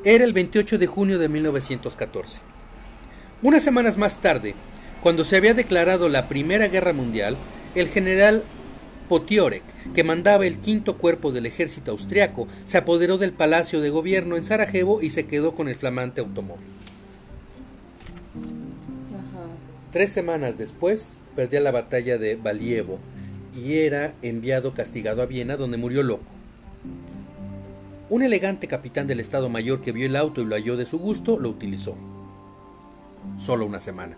Era 0.05 0.25
el 0.25 0.33
28 0.33 0.79
de 0.79 0.87
junio 0.87 1.19
de 1.19 1.29
1914. 1.29 2.41
Unas 3.43 3.63
semanas 3.63 3.99
más 3.99 4.21
tarde, 4.21 4.55
cuando 5.03 5.25
se 5.25 5.37
había 5.37 5.55
declarado 5.55 6.09
la 6.09 6.29
Primera 6.29 6.69
Guerra 6.69 6.93
Mundial, 6.93 7.37
el 7.75 7.89
general 7.89 8.43
Potiorek, 9.09 9.63
que 9.95 10.05
mandaba 10.05 10.47
el 10.47 10.59
quinto 10.59 10.97
cuerpo 10.97 11.33
del 11.33 11.47
ejército 11.47 11.93
austriaco, 11.93 12.47
se 12.65 12.79
apoderó 12.79 13.19
del 13.19 13.33
palacio 13.33 13.81
de 13.81 13.91
gobierno 13.91 14.37
en 14.37 14.45
Sarajevo 14.45 15.01
y 15.03 15.11
se 15.11 15.27
quedó 15.27 15.55
con 15.55 15.69
el 15.69 15.77
flamante 15.77 16.21
automóvil. 16.21 16.67
Ajá. 19.09 19.47
Tres 19.93 20.13
semanas 20.13 20.59
después, 20.59 21.19
perdía 21.35 21.61
la 21.61 21.71
batalla 21.71 22.19
de 22.19 22.37
Valievo 22.37 22.99
y 23.57 23.79
era 23.79 24.15
enviado 24.23 24.75
castigado 24.75 25.23
a 25.23 25.27
Viena, 25.27 25.57
donde 25.57 25.77
murió 25.77 26.03
loco. 26.03 26.38
Un 28.11 28.23
elegante 28.23 28.69
capitán 28.69 29.07
del 29.07 29.21
Estado 29.21 29.51
Mayor 29.51 29.83
que 29.83 29.93
vio 29.93 30.07
el 30.07 30.17
auto 30.17 30.41
y 30.41 30.47
lo 30.47 30.55
halló 30.55 30.79
de 30.79 30.87
su 30.87 30.99
gusto, 30.99 31.39
lo 31.39 31.51
utilizó. 31.51 31.95
Solo 33.37 33.67
una 33.67 33.81
semana. 33.81 34.17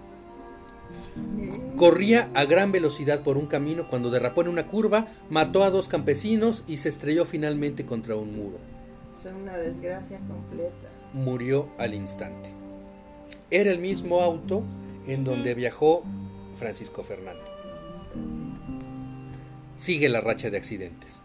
Corría 1.76 2.31
a 2.35 2.44
gran 2.44 2.70
velocidad 2.70 3.22
por 3.22 3.37
un 3.37 3.46
camino 3.46 3.88
cuando 3.88 4.11
derrapó 4.11 4.42
en 4.42 4.48
una 4.48 4.68
curva, 4.68 5.09
mató 5.29 5.64
a 5.64 5.70
dos 5.70 5.88
campesinos 5.88 6.62
y 6.68 6.76
se 6.76 6.88
estrelló 6.88 7.24
finalmente 7.24 7.85
contra 7.85 8.14
un 8.14 8.37
muro. 8.37 8.59
Es 9.12 9.26
una 9.26 9.57
desgracia 9.57 10.18
completa. 10.18 10.88
Murió 11.12 11.68
al 11.79 11.94
instante. 11.94 12.50
Era 13.50 13.72
el 13.72 13.81
mismo 13.81 14.20
auto 14.20 14.62
en 15.09 15.24
donde 15.24 15.55
viajó 15.55 16.05
Francisco 16.55 17.03
Fernando. 17.03 17.42
Sigue 19.76 20.09
la 20.09 20.20
racha 20.20 20.50
de 20.50 20.59
accidentes. 20.59 21.22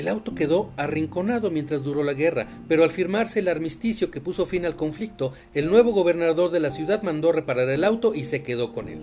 El 0.00 0.08
auto 0.08 0.34
quedó 0.34 0.70
arrinconado 0.78 1.50
mientras 1.50 1.84
duró 1.84 2.02
la 2.02 2.14
guerra, 2.14 2.46
pero 2.66 2.84
al 2.84 2.90
firmarse 2.90 3.40
el 3.40 3.48
armisticio 3.48 4.10
que 4.10 4.22
puso 4.22 4.46
fin 4.46 4.64
al 4.64 4.74
conflicto, 4.74 5.34
el 5.52 5.68
nuevo 5.68 5.92
gobernador 5.92 6.50
de 6.50 6.58
la 6.58 6.70
ciudad 6.70 7.02
mandó 7.02 7.32
reparar 7.32 7.68
el 7.68 7.84
auto 7.84 8.14
y 8.14 8.24
se 8.24 8.42
quedó 8.42 8.72
con 8.72 8.88
él. 8.88 9.00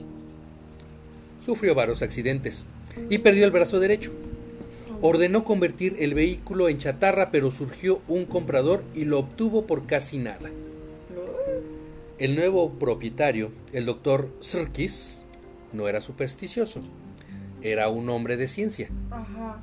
Sufrió 1.40 1.76
varios 1.76 2.02
accidentes 2.02 2.66
y 3.12 3.20
perdió 3.20 3.46
el 3.46 3.52
brazo 3.52 3.80
derecho. 3.80 4.12
Ordenó 5.00 5.44
convertir 5.44 5.98
el 6.00 6.16
vehículo 6.16 6.68
en 6.68 6.80
chatarra, 6.80 7.30
pero 7.30 7.52
surgió 7.52 8.02
un 8.08 8.26
comprador 8.26 8.84
y 8.96 9.06
lo 9.06 9.20
obtuvo 9.20 9.68
por 9.68 9.86
casi 9.86 10.18
nada. 10.18 10.50
El 12.18 12.36
nuevo 12.36 12.72
propietario, 12.72 13.52
el 13.72 13.86
doctor 13.86 14.32
Sirkis, 14.40 15.20
no 15.74 15.88
era 15.88 16.02
supersticioso, 16.02 16.82
era 17.62 17.88
un 17.88 18.10
hombre 18.10 18.36
de 18.36 18.48
ciencia. 18.48 18.90
Ajá. 19.12 19.62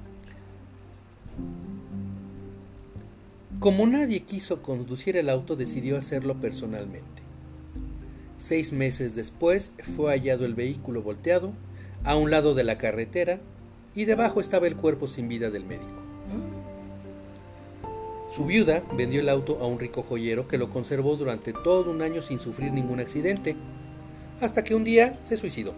Como 3.61 3.87
nadie 3.87 4.21
quiso 4.21 4.63
conducir 4.63 5.17
el 5.17 5.31
auto, 5.31 5.57
decidió 5.57 5.97
hacerlo 5.97 6.35
personalmente. 6.41 7.23
Seis 8.37 8.73
meses 8.73 9.15
después 9.15 9.73
fue 9.97 10.13
hallado 10.13 10.45
el 10.45 10.55
vehículo 10.55 11.03
volteado 11.03 11.53
a 12.05 12.17
un 12.17 12.31
lado 12.31 12.55
de 12.55 12.65
la 12.65 12.77
carretera 12.77 13.41
y 13.95 14.05
debajo 14.05 14.41
estaba 14.41 14.67
el 14.67 14.77
cuerpo 14.77 15.09
sin 15.09 15.29
vida 15.29 15.51
del 15.51 15.65
médico. 15.65 16.03
Su 18.35 18.47
viuda 18.47 18.83
vendió 18.97 19.21
el 19.21 19.29
auto 19.29 19.59
a 19.61 19.67
un 19.67 19.79
rico 19.79 20.03
joyero 20.03 20.49
que 20.49 20.59
lo 20.59 20.69
conservó 20.69 21.17
durante 21.17 21.53
todo 21.53 21.91
un 21.93 22.03
año 22.03 22.21
sin 22.21 22.41
sufrir 22.41 22.73
ningún 22.73 22.99
accidente, 22.99 23.55
hasta 24.41 24.65
que 24.65 24.75
un 24.75 24.83
día 24.83 25.21
se 25.23 25.37
suicidó. 25.37 25.73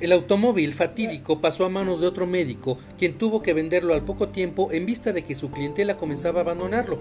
El 0.00 0.12
automóvil 0.12 0.74
fatídico 0.74 1.40
pasó 1.40 1.64
a 1.64 1.68
manos 1.68 2.00
de 2.00 2.08
otro 2.08 2.26
médico, 2.26 2.78
quien 2.98 3.14
tuvo 3.14 3.42
que 3.42 3.54
venderlo 3.54 3.94
al 3.94 4.04
poco 4.04 4.28
tiempo 4.28 4.72
en 4.72 4.86
vista 4.86 5.12
de 5.12 5.22
que 5.22 5.36
su 5.36 5.50
clientela 5.50 5.96
comenzaba 5.96 6.40
a 6.40 6.42
abandonarlo. 6.42 6.98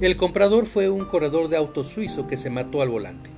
El 0.00 0.16
comprador 0.16 0.66
fue 0.66 0.90
un 0.90 1.04
corredor 1.04 1.48
de 1.48 1.56
autos 1.56 1.88
suizo 1.88 2.26
que 2.26 2.36
se 2.36 2.50
mató 2.50 2.82
al 2.82 2.88
volante. 2.88 3.30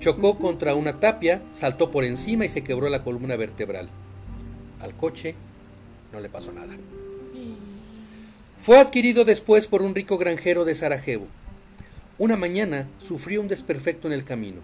Chocó 0.00 0.38
contra 0.38 0.74
una 0.74 0.98
tapia, 0.98 1.42
saltó 1.52 1.90
por 1.90 2.04
encima 2.04 2.44
y 2.44 2.48
se 2.48 2.64
quebró 2.64 2.88
la 2.88 3.04
columna 3.04 3.36
vertebral. 3.36 3.88
Al 4.80 4.96
coche 4.96 5.34
no 6.12 6.20
le 6.20 6.28
pasó 6.28 6.52
nada. 6.52 6.74
Fue 8.58 8.78
adquirido 8.78 9.24
después 9.24 9.66
por 9.66 9.82
un 9.82 9.94
rico 9.94 10.18
granjero 10.18 10.64
de 10.64 10.74
Sarajevo. 10.74 11.26
Una 12.18 12.36
mañana 12.36 12.88
sufrió 12.98 13.40
un 13.40 13.48
desperfecto 13.48 14.06
en 14.06 14.14
el 14.14 14.24
camino. 14.24 14.60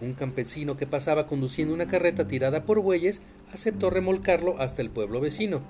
Un 0.00 0.14
campesino 0.14 0.76
que 0.76 0.86
pasaba 0.86 1.26
conduciendo 1.26 1.74
una 1.74 1.86
carreta 1.86 2.26
tirada 2.26 2.64
por 2.64 2.80
bueyes 2.80 3.20
aceptó 3.52 3.90
remolcarlo 3.90 4.58
hasta 4.58 4.80
el 4.80 4.90
pueblo 4.90 5.20
vecino. 5.20 5.60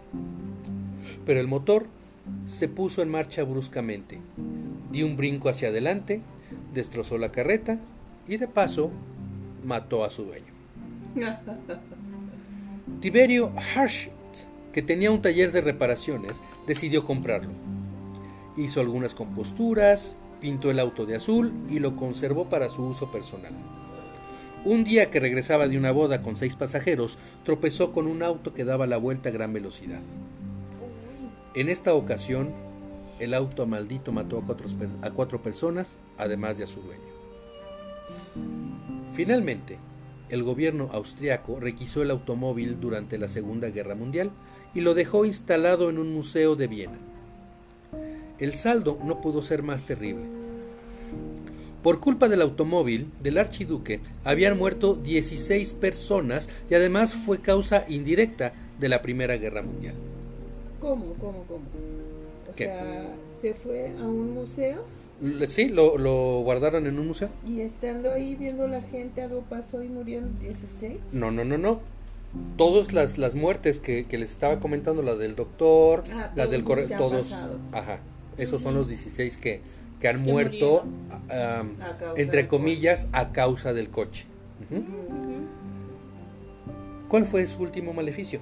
Pero 1.26 1.40
el 1.40 1.48
motor 1.48 1.86
se 2.46 2.68
puso 2.68 3.02
en 3.02 3.10
marcha 3.10 3.42
bruscamente. 3.42 4.20
Dio 4.92 5.06
un 5.06 5.16
brinco 5.16 5.48
hacia 5.48 5.68
adelante, 5.68 6.22
destrozó 6.72 7.18
la 7.18 7.32
carreta 7.32 7.78
y 8.28 8.36
de 8.36 8.46
paso 8.46 8.92
mató 9.64 10.04
a 10.04 10.10
su 10.10 10.24
dueño. 10.24 10.52
Tiberio 13.00 13.52
Harshit, 13.74 14.12
que 14.72 14.82
tenía 14.82 15.10
un 15.10 15.22
taller 15.22 15.50
de 15.52 15.60
reparaciones, 15.60 16.42
decidió 16.66 17.04
comprarlo. 17.04 17.52
Hizo 18.56 18.80
algunas 18.80 19.14
composturas, 19.14 20.16
pintó 20.40 20.70
el 20.70 20.78
auto 20.78 21.06
de 21.06 21.16
azul 21.16 21.52
y 21.68 21.78
lo 21.78 21.96
conservó 21.96 22.48
para 22.48 22.68
su 22.68 22.84
uso 22.84 23.10
personal. 23.10 23.52
Un 24.62 24.84
día 24.84 25.10
que 25.10 25.20
regresaba 25.20 25.68
de 25.68 25.78
una 25.78 25.90
boda 25.90 26.20
con 26.20 26.36
seis 26.36 26.54
pasajeros, 26.54 27.16
tropezó 27.44 27.92
con 27.92 28.06
un 28.06 28.22
auto 28.22 28.52
que 28.52 28.64
daba 28.64 28.86
la 28.86 28.98
vuelta 28.98 29.30
a 29.30 29.32
gran 29.32 29.54
velocidad. 29.54 30.00
En 31.54 31.70
esta 31.70 31.94
ocasión, 31.94 32.50
el 33.20 33.32
auto 33.32 33.66
maldito 33.66 34.12
mató 34.12 34.44
a 35.02 35.10
cuatro, 35.12 35.42
personas, 35.42 35.98
además 36.18 36.58
de 36.58 36.64
a 36.64 36.66
su 36.66 36.82
dueño. 36.82 37.00
Finalmente, 39.14 39.78
el 40.28 40.42
gobierno 40.42 40.90
austriaco 40.92 41.58
requisó 41.58 42.02
el 42.02 42.10
automóvil 42.10 42.80
durante 42.80 43.16
la 43.16 43.28
Segunda 43.28 43.70
Guerra 43.70 43.94
Mundial 43.94 44.30
y 44.74 44.82
lo 44.82 44.92
dejó 44.92 45.24
instalado 45.24 45.88
en 45.88 45.98
un 45.98 46.12
museo 46.12 46.54
de 46.54 46.66
Viena. 46.66 46.98
El 48.38 48.54
saldo 48.56 48.98
no 49.02 49.22
pudo 49.22 49.40
ser 49.40 49.62
más 49.62 49.84
terrible. 49.84 50.49
Por 51.82 52.00
culpa 52.00 52.28
del 52.28 52.42
automóvil 52.42 53.10
del 53.22 53.38
archiduque 53.38 54.00
habían 54.24 54.58
muerto 54.58 54.94
16 54.94 55.72
personas 55.74 56.48
y 56.68 56.74
además 56.74 57.14
fue 57.14 57.40
causa 57.40 57.84
indirecta 57.88 58.52
de 58.78 58.88
la 58.88 59.00
Primera 59.02 59.36
Guerra 59.36 59.62
Mundial. 59.62 59.94
¿Cómo, 60.80 61.14
cómo, 61.18 61.44
cómo? 61.48 61.64
O 62.50 62.54
¿Qué? 62.54 62.64
sea, 62.64 63.08
se 63.40 63.54
fue 63.54 63.92
a 63.98 64.02
un 64.02 64.34
museo 64.34 64.84
Sí, 65.48 65.68
lo, 65.68 65.98
lo 65.98 66.40
guardaron 66.44 66.86
en 66.86 66.98
un 66.98 67.06
museo. 67.08 67.28
y 67.46 67.60
estando 67.60 68.10
ahí 68.10 68.34
viendo 68.36 68.66
la 68.66 68.80
gente 68.80 69.20
algo 69.20 69.42
pasó 69.50 69.82
y 69.82 69.88
murieron 69.88 70.38
16. 70.40 70.96
No, 71.12 71.30
no, 71.30 71.44
no, 71.44 71.58
no. 71.58 71.80
Todas 72.56 72.92
las, 72.94 73.18
las 73.18 73.34
muertes 73.34 73.78
que, 73.78 74.06
que 74.06 74.16
les 74.16 74.30
estaba 74.30 74.60
comentando, 74.60 75.02
la 75.02 75.16
del 75.16 75.36
doctor, 75.36 76.04
Ah, 76.12 76.32
la 76.36 76.46
del 76.46 76.60
los 76.62 76.70
corre- 76.70 76.86
que 76.86 76.94
han 76.94 77.00
todos, 77.00 77.28
pasado. 77.28 77.58
ajá, 77.72 78.00
esos 78.38 78.62
son 78.62 78.74
los 78.74 78.88
16 78.88 79.36
que, 79.36 79.60
que 80.00 80.08
han 80.08 80.22
muerto, 80.22 80.84
entre 82.16 82.48
comillas, 82.48 83.08
a 83.12 83.32
causa 83.32 83.72
del 83.72 83.90
coche. 83.90 84.24
¿Cuál 87.08 87.26
fue 87.26 87.46
su 87.46 87.62
último 87.62 87.92
maleficio? 87.92 88.40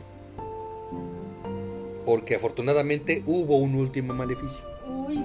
Porque 2.05 2.37
afortunadamente 2.37 3.23
hubo 3.27 3.59
un 3.59 3.75
último 3.75 4.15
maleficio. 4.15 4.65
Uy, 4.87 5.17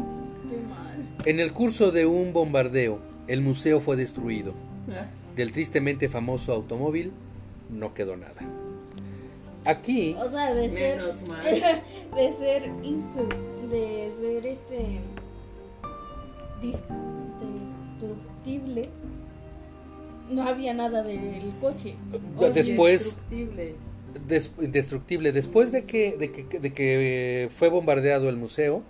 qué 0.50 0.58
mal. 0.68 1.26
En 1.26 1.40
el 1.40 1.54
curso 1.54 1.92
de 1.92 2.06
un 2.06 2.34
bombardeo, 2.34 3.00
el 3.28 3.42
museo 3.42 3.80
fue 3.80 3.96
destruido. 3.96 4.54
Ah, 4.90 5.06
Del 5.36 5.52
tristemente 5.52 6.10
famoso 6.10 6.52
automóvil 6.54 7.14
no 7.70 7.94
quedó 7.94 8.18
nada. 8.18 8.36
Aquí, 9.66 10.14
O 10.20 10.30
sea, 10.30 10.54
de 10.54 10.70
ser. 10.70 10.98
Menos 10.98 11.28
mal. 11.28 11.46
De 12.16 12.34
ser. 12.34 12.70
De 13.70 14.12
ser 14.20 14.46
este. 14.46 15.00
Destructible. 18.00 18.90
No 20.30 20.44
había 20.48 20.74
nada 20.74 21.04
del 21.04 21.54
coche. 21.60 21.96
O 22.38 22.50
Después- 22.50 23.20
des- 24.28 24.52
indestructible, 24.62 25.32
después 25.32 25.72
de 25.72 25.86
que, 25.86 26.18
de 26.18 26.32
que, 26.32 26.60
de 26.60 26.74
que 26.74 27.44
eh, 27.46 27.50
fue 27.50 27.70
bombardeado 27.70 28.30
el 28.30 28.38
museo, 28.38 28.84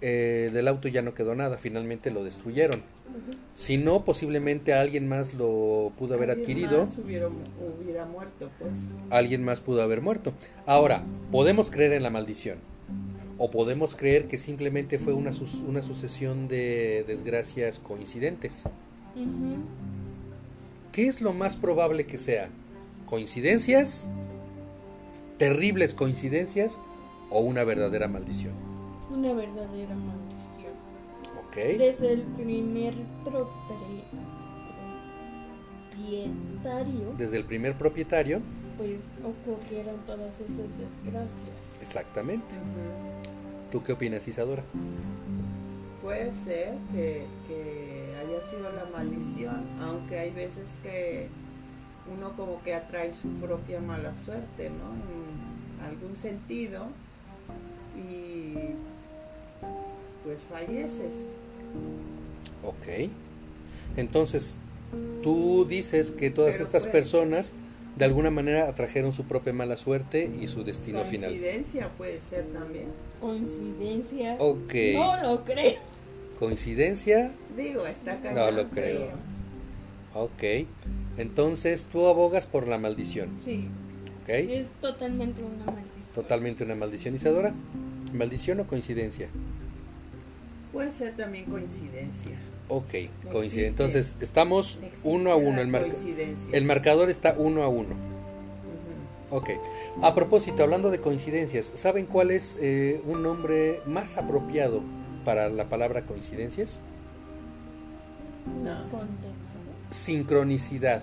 eh, 0.00 0.50
del 0.52 0.68
auto 0.68 0.88
ya 0.88 1.02
no 1.02 1.14
quedó 1.14 1.34
nada, 1.34 1.58
finalmente 1.58 2.10
lo 2.10 2.24
destruyeron. 2.24 2.82
Si 3.54 3.76
no, 3.76 4.04
posiblemente 4.04 4.72
alguien 4.72 5.06
más 5.08 5.34
lo 5.34 5.92
pudo 5.98 6.14
haber 6.14 6.30
Alguien 6.30 6.44
adquirido, 6.44 6.80
más 6.86 6.96
hubiera, 6.98 7.28
hubiera 7.28 8.06
muerto, 8.06 8.48
pues. 8.58 8.72
alguien 9.10 9.44
más 9.44 9.60
pudo 9.60 9.82
haber 9.82 10.00
muerto. 10.00 10.32
Ahora, 10.64 11.04
podemos 11.30 11.70
creer 11.70 11.92
en 11.92 12.02
la 12.02 12.10
maldición. 12.10 12.58
O 13.44 13.50
podemos 13.50 13.96
creer 13.96 14.28
que 14.28 14.38
simplemente 14.38 15.00
fue 15.00 15.14
una, 15.14 15.32
sus- 15.32 15.56
una 15.56 15.82
sucesión 15.82 16.46
de 16.46 17.02
desgracias 17.08 17.80
coincidentes. 17.80 18.62
¿Qué 20.92 21.08
es 21.08 21.20
lo 21.20 21.32
más 21.32 21.56
probable 21.56 22.06
que 22.06 22.18
sea? 22.18 22.50
¿Coincidencias? 23.06 24.08
¿Terribles 25.38 25.92
coincidencias? 25.92 26.78
¿O 27.30 27.40
una 27.40 27.64
verdadera 27.64 28.06
maldición? 28.06 28.52
Una 29.10 29.32
verdadera 29.32 29.96
maldición. 29.96 30.72
Ok. 31.48 31.56
Desde 31.78 32.12
el 32.12 32.22
primer 32.22 32.94
propietario, 33.24 34.04
Desde 37.18 37.36
el 37.38 37.44
primer 37.44 37.74
propietario, 37.76 38.40
pues 38.78 39.10
ocurrieron 39.24 39.96
todas 40.06 40.40
esas 40.40 40.78
desgracias. 40.78 41.76
exactamente. 41.82 42.54
Ujú. 42.54 43.31
¿Tú 43.72 43.82
qué 43.82 43.92
opinas, 43.94 44.28
Isadora? 44.28 44.62
Puede 46.02 46.32
ser 46.34 46.74
que, 46.92 47.26
que 47.48 48.14
haya 48.20 48.42
sido 48.42 48.70
la 48.70 48.84
maldición, 48.96 49.64
aunque 49.80 50.18
hay 50.18 50.30
veces 50.30 50.78
que 50.82 51.28
uno 52.14 52.36
como 52.36 52.62
que 52.62 52.74
atrae 52.74 53.10
su 53.12 53.28
propia 53.40 53.80
mala 53.80 54.14
suerte, 54.14 54.68
¿no? 54.70 54.92
En 55.80 55.86
algún 55.90 56.14
sentido 56.14 56.86
y 57.96 58.52
pues 60.22 60.40
falleces. 60.40 61.30
Ok. 62.62 63.10
Entonces, 63.96 64.56
tú 65.22 65.64
dices 65.64 66.10
que 66.10 66.30
todas 66.30 66.52
Pero 66.52 66.64
estas 66.64 66.82
pues- 66.82 66.92
personas 66.92 67.52
de 67.96 68.04
alguna 68.04 68.30
manera 68.30 68.68
atrajeron 68.68 69.12
su 69.12 69.24
propia 69.24 69.52
mala 69.52 69.76
suerte 69.76 70.30
y 70.40 70.46
su 70.46 70.64
destino 70.64 71.04
final. 71.04 71.30
Coincidencia 71.30 71.88
puede 71.90 72.20
ser 72.20 72.46
también. 72.46 72.86
Coincidencia. 73.20 74.36
Ok. 74.38 74.74
No 74.94 75.22
lo 75.22 75.44
creo. 75.44 75.78
Coincidencia, 76.38 77.30
Digo, 77.56 77.86
está 77.86 78.18
cañón. 78.20 78.34
No 78.34 78.50
lo 78.50 78.68
creo. 78.70 79.10
ok. 80.14 80.66
Entonces, 81.18 81.84
tú 81.84 82.06
abogas 82.06 82.46
por 82.46 82.66
la 82.66 82.78
maldición. 82.78 83.28
Sí, 83.44 83.68
Ok. 84.24 84.28
es 84.30 84.66
totalmente 84.80 85.42
una 85.42 85.66
maldición. 85.66 86.14
Totalmente 86.14 86.64
una 86.64 86.74
maldición, 86.74 87.14
Isadora. 87.14 87.54
¿Maldición 88.12 88.60
o 88.60 88.66
coincidencia? 88.66 89.28
Puede 90.72 90.90
ser 90.90 91.14
también 91.16 91.44
coincidencia. 91.44 92.32
Ok, 92.74 92.94
No 93.24 93.30
coincide. 93.32 93.66
existe. 93.66 93.66
Entonces, 93.66 94.16
estamos 94.20 94.78
Existen 94.82 95.00
uno 95.12 95.30
a 95.30 95.36
uno. 95.36 95.60
El, 95.60 95.74
el 96.52 96.64
marcador 96.64 97.10
está 97.10 97.34
uno 97.36 97.62
a 97.64 97.68
uno. 97.68 97.94
Ok. 99.30 99.50
A 100.00 100.14
propósito, 100.14 100.62
hablando 100.62 100.90
de 100.90 100.98
coincidencias, 101.00 101.70
¿saben 101.74 102.06
cuál 102.06 102.30
es 102.30 102.56
eh, 102.62 103.02
un 103.06 103.22
nombre 103.22 103.80
más 103.84 104.16
apropiado 104.16 104.80
para 105.24 105.50
la 105.50 105.68
palabra 105.68 106.06
coincidencias? 106.06 106.80
No. 108.62 108.72
Sincronicidad. 109.90 111.02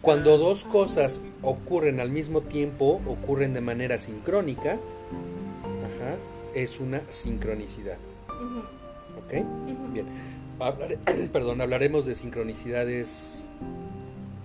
Cuando 0.00 0.34
Ah. 0.34 0.38
dos 0.38 0.64
cosas 0.64 1.22
ocurren 1.42 2.00
al 2.00 2.10
mismo 2.10 2.40
tiempo, 2.40 3.00
ocurren 3.06 3.52
de 3.52 3.60
manera 3.60 3.98
sincrónica, 3.98 4.72
ajá, 4.72 6.14
es 6.54 6.80
una 6.80 7.02
sincronicidad. 7.10 7.98
¿Ok? 9.18 9.32
Bien. 9.92 10.06
Hablare- 10.58 10.98
perdón, 11.32 11.60
hablaremos 11.60 12.06
de 12.06 12.14
sincronicidades 12.14 13.48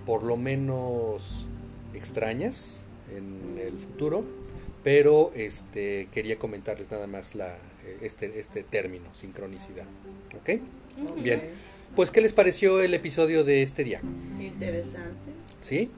por 0.06 0.22
lo 0.22 0.36
menos 0.36 1.46
extrañas 1.94 2.80
en 3.16 3.58
el 3.58 3.72
futuro, 3.78 4.24
pero 4.82 5.32
este 5.34 6.08
quería 6.12 6.38
comentarles 6.38 6.90
nada 6.90 7.06
más 7.06 7.34
la, 7.34 7.56
este, 8.02 8.38
este 8.38 8.62
término, 8.62 9.06
sincronicidad. 9.14 9.84
¿Ok? 10.40 10.60
Bien. 11.22 11.42
Pues, 11.96 12.10
¿qué 12.10 12.20
les 12.20 12.32
pareció 12.32 12.80
el 12.80 12.92
episodio 12.92 13.44
de 13.44 13.62
este 13.62 13.84
día? 13.84 14.00
Interesante. 14.40 15.30
¿Sí? 15.60 15.90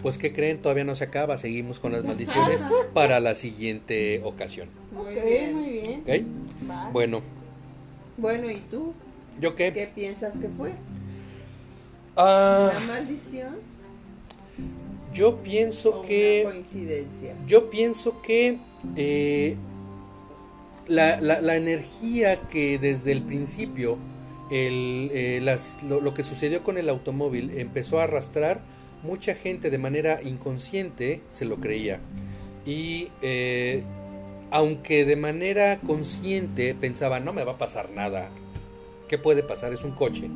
Pues, 0.00 0.16
¿qué 0.16 0.32
creen? 0.32 0.62
Todavía 0.62 0.84
no 0.84 0.94
se 0.94 1.04
acaba, 1.04 1.36
seguimos 1.38 1.80
con 1.80 1.92
las 1.92 2.04
maldiciones 2.04 2.64
para 2.94 3.20
la 3.20 3.34
siguiente 3.34 4.20
ocasión. 4.24 4.68
Muy 4.92 5.14
bien. 5.14 5.54
muy 5.56 5.70
bien. 5.70 6.00
¿Ok? 6.02 6.70
Va. 6.70 6.90
Bueno, 6.92 7.20
Bueno, 8.16 8.48
¿y 8.50 8.60
tú? 8.60 8.94
¿Yo 9.40 9.54
qué? 9.54 9.72
¿Qué 9.72 9.86
piensas 9.94 10.36
que 10.38 10.48
fue? 10.48 10.72
Ah, 12.16 12.70
¿Una 12.76 12.86
maldición 12.94 13.70
yo 15.12 15.30
o 15.30 15.36
pienso 15.38 16.00
una 16.00 16.08
que... 16.08 16.42
coincidencia? 16.44 17.34
Yo 17.46 17.68
pienso 17.70 18.20
que 18.22 18.58
eh, 18.96 19.56
la, 20.86 21.20
la- 21.20 21.40
la 21.40 21.56
energía 21.56 22.40
que 22.48 22.78
desde 22.78 23.12
el 23.12 23.22
principio, 23.22 23.98
el, 24.50 25.10
eh, 25.12 25.40
las- 25.42 25.82
lo, 25.82 26.00
lo 26.00 26.14
que 26.14 26.22
sucedió 26.24 26.62
con 26.62 26.78
el 26.78 26.88
automóvil 26.88 27.50
empezó 27.58 28.00
a 28.00 28.04
arrastrar, 28.04 28.60
mucha 29.02 29.34
gente 29.34 29.70
de 29.70 29.78
manera 29.78 30.22
inconsciente 30.22 31.22
se 31.30 31.44
lo 31.44 31.56
creía. 31.56 32.00
Y 32.66 33.08
eh, 33.22 33.82
aunque 34.50 35.04
de 35.04 35.16
manera 35.16 35.78
consciente 35.80 36.74
pensaba, 36.74 37.18
no 37.20 37.32
me 37.32 37.44
va 37.44 37.52
a 37.52 37.58
pasar 37.58 37.90
nada, 37.90 38.28
¿qué 39.10 39.18
puede 39.18 39.42
pasar? 39.42 39.72
Es 39.72 39.82
un 39.82 39.90
coche. 39.90 40.30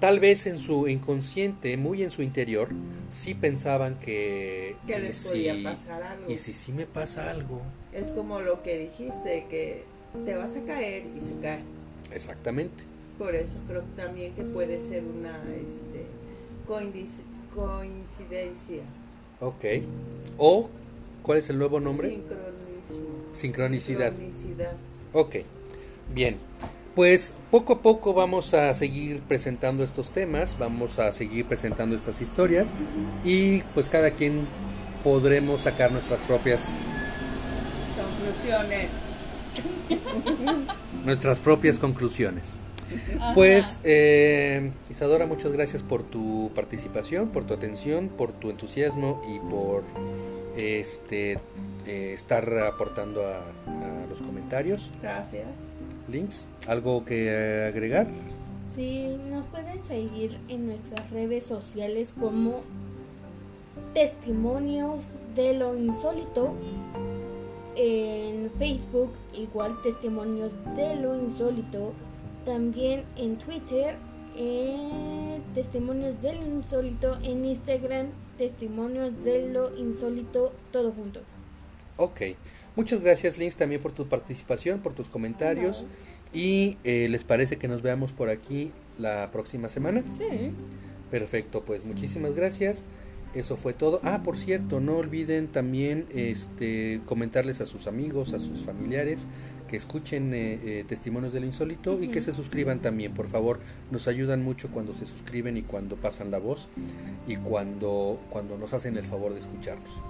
Tal 0.00 0.20
vez 0.20 0.46
en 0.46 0.58
su 0.58 0.86
inconsciente, 0.86 1.76
muy 1.78 2.02
en 2.04 2.10
su 2.10 2.22
interior, 2.22 2.68
sí 3.08 3.34
pensaban 3.34 3.98
que... 3.98 4.76
Que 4.86 4.98
les 5.00 5.16
si- 5.16 5.28
podía 5.28 5.70
pasar 5.72 6.02
algo. 6.02 6.30
y 6.30 6.36
si 6.38 6.52
sí 6.52 6.72
me 6.72 6.84
pasa 6.86 7.30
algo. 7.30 7.62
Es 7.92 8.12
como 8.12 8.38
lo 8.40 8.62
que 8.62 8.78
dijiste, 8.78 9.46
que 9.50 9.82
te 10.26 10.36
vas 10.36 10.54
a 10.56 10.62
caer 10.64 11.04
y 11.16 11.20
se 11.22 11.36
cae. 11.40 11.62
Exactamente. 12.12 12.84
Por 13.18 13.34
eso 13.34 13.56
creo 13.66 13.82
también 13.96 14.34
que 14.34 14.42
puede 14.42 14.78
ser 14.78 15.02
una 15.04 15.36
este, 15.66 16.04
coincidencia. 17.56 18.82
Ok. 19.40 19.64
O, 20.36 20.68
¿cuál 21.22 21.38
es 21.38 21.48
el 21.50 21.58
nuevo 21.58 21.80
nombre? 21.80 22.20
Sincronicidad. 23.32 24.12
Sincronicidad. 24.12 24.72
Ok. 25.12 25.36
Bien. 26.14 26.36
Pues 26.98 27.36
poco 27.52 27.74
a 27.74 27.80
poco 27.80 28.12
vamos 28.12 28.54
a 28.54 28.74
seguir 28.74 29.20
presentando 29.20 29.84
estos 29.84 30.10
temas, 30.10 30.58
vamos 30.58 30.98
a 30.98 31.12
seguir 31.12 31.46
presentando 31.46 31.94
estas 31.94 32.20
historias 32.20 32.74
y 33.24 33.62
pues 33.72 33.88
cada 33.88 34.10
quien 34.10 34.48
podremos 35.04 35.60
sacar 35.60 35.92
nuestras 35.92 36.20
propias 36.22 36.76
Conclusiones. 37.96 38.88
nuestras 41.04 41.38
propias 41.38 41.78
conclusiones. 41.78 42.58
Ajá. 43.20 43.32
Pues, 43.32 43.78
eh, 43.84 44.72
Isadora, 44.90 45.28
muchas 45.28 45.52
gracias 45.52 45.84
por 45.84 46.02
tu 46.02 46.50
participación, 46.52 47.28
por 47.28 47.44
tu 47.44 47.54
atención, 47.54 48.08
por 48.08 48.32
tu 48.32 48.50
entusiasmo 48.50 49.22
y 49.32 49.38
por 49.48 49.84
este 50.58 51.38
eh, 51.86 52.12
estar 52.12 52.58
aportando 52.58 53.22
a, 53.26 53.38
a 53.38 54.06
los 54.08 54.20
comentarios. 54.20 54.90
Gracias. 55.00 55.74
Links, 56.08 56.48
¿algo 56.66 57.04
que 57.04 57.66
agregar? 57.68 58.06
Sí, 58.74 59.16
nos 59.30 59.46
pueden 59.46 59.82
seguir 59.82 60.38
en 60.48 60.66
nuestras 60.66 61.10
redes 61.10 61.46
sociales 61.46 62.14
como 62.18 62.60
Testimonios 63.94 65.08
de 65.34 65.54
lo 65.54 65.76
Insólito. 65.76 66.54
En 67.76 68.50
Facebook, 68.58 69.10
igual 69.34 69.80
Testimonios 69.82 70.52
de 70.76 70.96
lo 70.96 71.16
Insólito. 71.16 71.92
También 72.44 73.04
en 73.16 73.38
Twitter, 73.38 73.96
eh, 74.36 75.40
Testimonios 75.54 76.20
del 76.20 76.36
Insólito. 76.46 77.16
En 77.22 77.44
Instagram, 77.44 78.08
Testimonios 78.38 79.24
de 79.24 79.48
lo 79.48 79.76
Insólito, 79.76 80.52
todo 80.72 80.92
junto. 80.92 81.20
Ok, 81.96 82.20
muchas 82.76 83.00
gracias 83.02 83.36
Links 83.38 83.56
también 83.56 83.82
por 83.82 83.92
tu 83.92 84.06
participación, 84.06 84.80
por 84.80 84.94
tus 84.94 85.08
comentarios 85.08 85.84
y 86.32 86.78
eh, 86.84 87.08
les 87.10 87.24
parece 87.24 87.56
que 87.56 87.66
nos 87.66 87.82
veamos 87.82 88.12
por 88.12 88.28
aquí 88.28 88.70
la 88.98 89.30
próxima 89.32 89.68
semana. 89.68 90.04
Sí. 90.12 90.52
Perfecto, 91.10 91.64
pues 91.64 91.84
muchísimas 91.84 92.34
gracias. 92.34 92.84
Eso 93.34 93.56
fue 93.56 93.74
todo. 93.74 94.00
Ah, 94.02 94.22
por 94.22 94.36
cierto, 94.36 94.80
no 94.80 94.96
olviden 94.96 95.48
también 95.48 96.06
este 96.14 97.00
comentarles 97.04 97.60
a 97.60 97.66
sus 97.66 97.86
amigos, 97.86 98.32
a 98.32 98.40
sus 98.40 98.62
familiares 98.62 99.26
que 99.68 99.76
escuchen 99.76 100.34
eh, 100.34 100.58
eh, 100.64 100.84
testimonios 100.88 101.32
del 101.32 101.44
insólito 101.44 102.02
y 102.02 102.08
que 102.08 102.20
se 102.20 102.32
suscriban 102.32 102.80
también, 102.80 103.12
por 103.12 103.28
favor. 103.28 103.60
Nos 103.90 104.08
ayudan 104.08 104.42
mucho 104.42 104.68
cuando 104.70 104.94
se 104.94 105.06
suscriben 105.06 105.56
y 105.56 105.62
cuando 105.62 105.96
pasan 105.96 106.30
la 106.30 106.38
voz 106.38 106.68
y 107.26 107.36
cuando 107.36 108.18
cuando 108.30 108.56
nos 108.58 108.74
hacen 108.74 108.96
el 108.96 109.04
favor 109.04 109.34
de 109.34 109.40
escucharnos. 109.40 110.00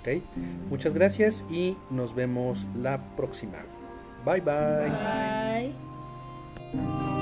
¿Ok? 0.00 0.22
Muchas 0.70 0.94
gracias 0.94 1.44
y 1.50 1.76
nos 1.90 2.14
vemos 2.14 2.66
la 2.74 3.14
próxima. 3.16 3.58
Bye 4.24 4.40
bye. 4.40 5.72
Bye. 6.72 7.21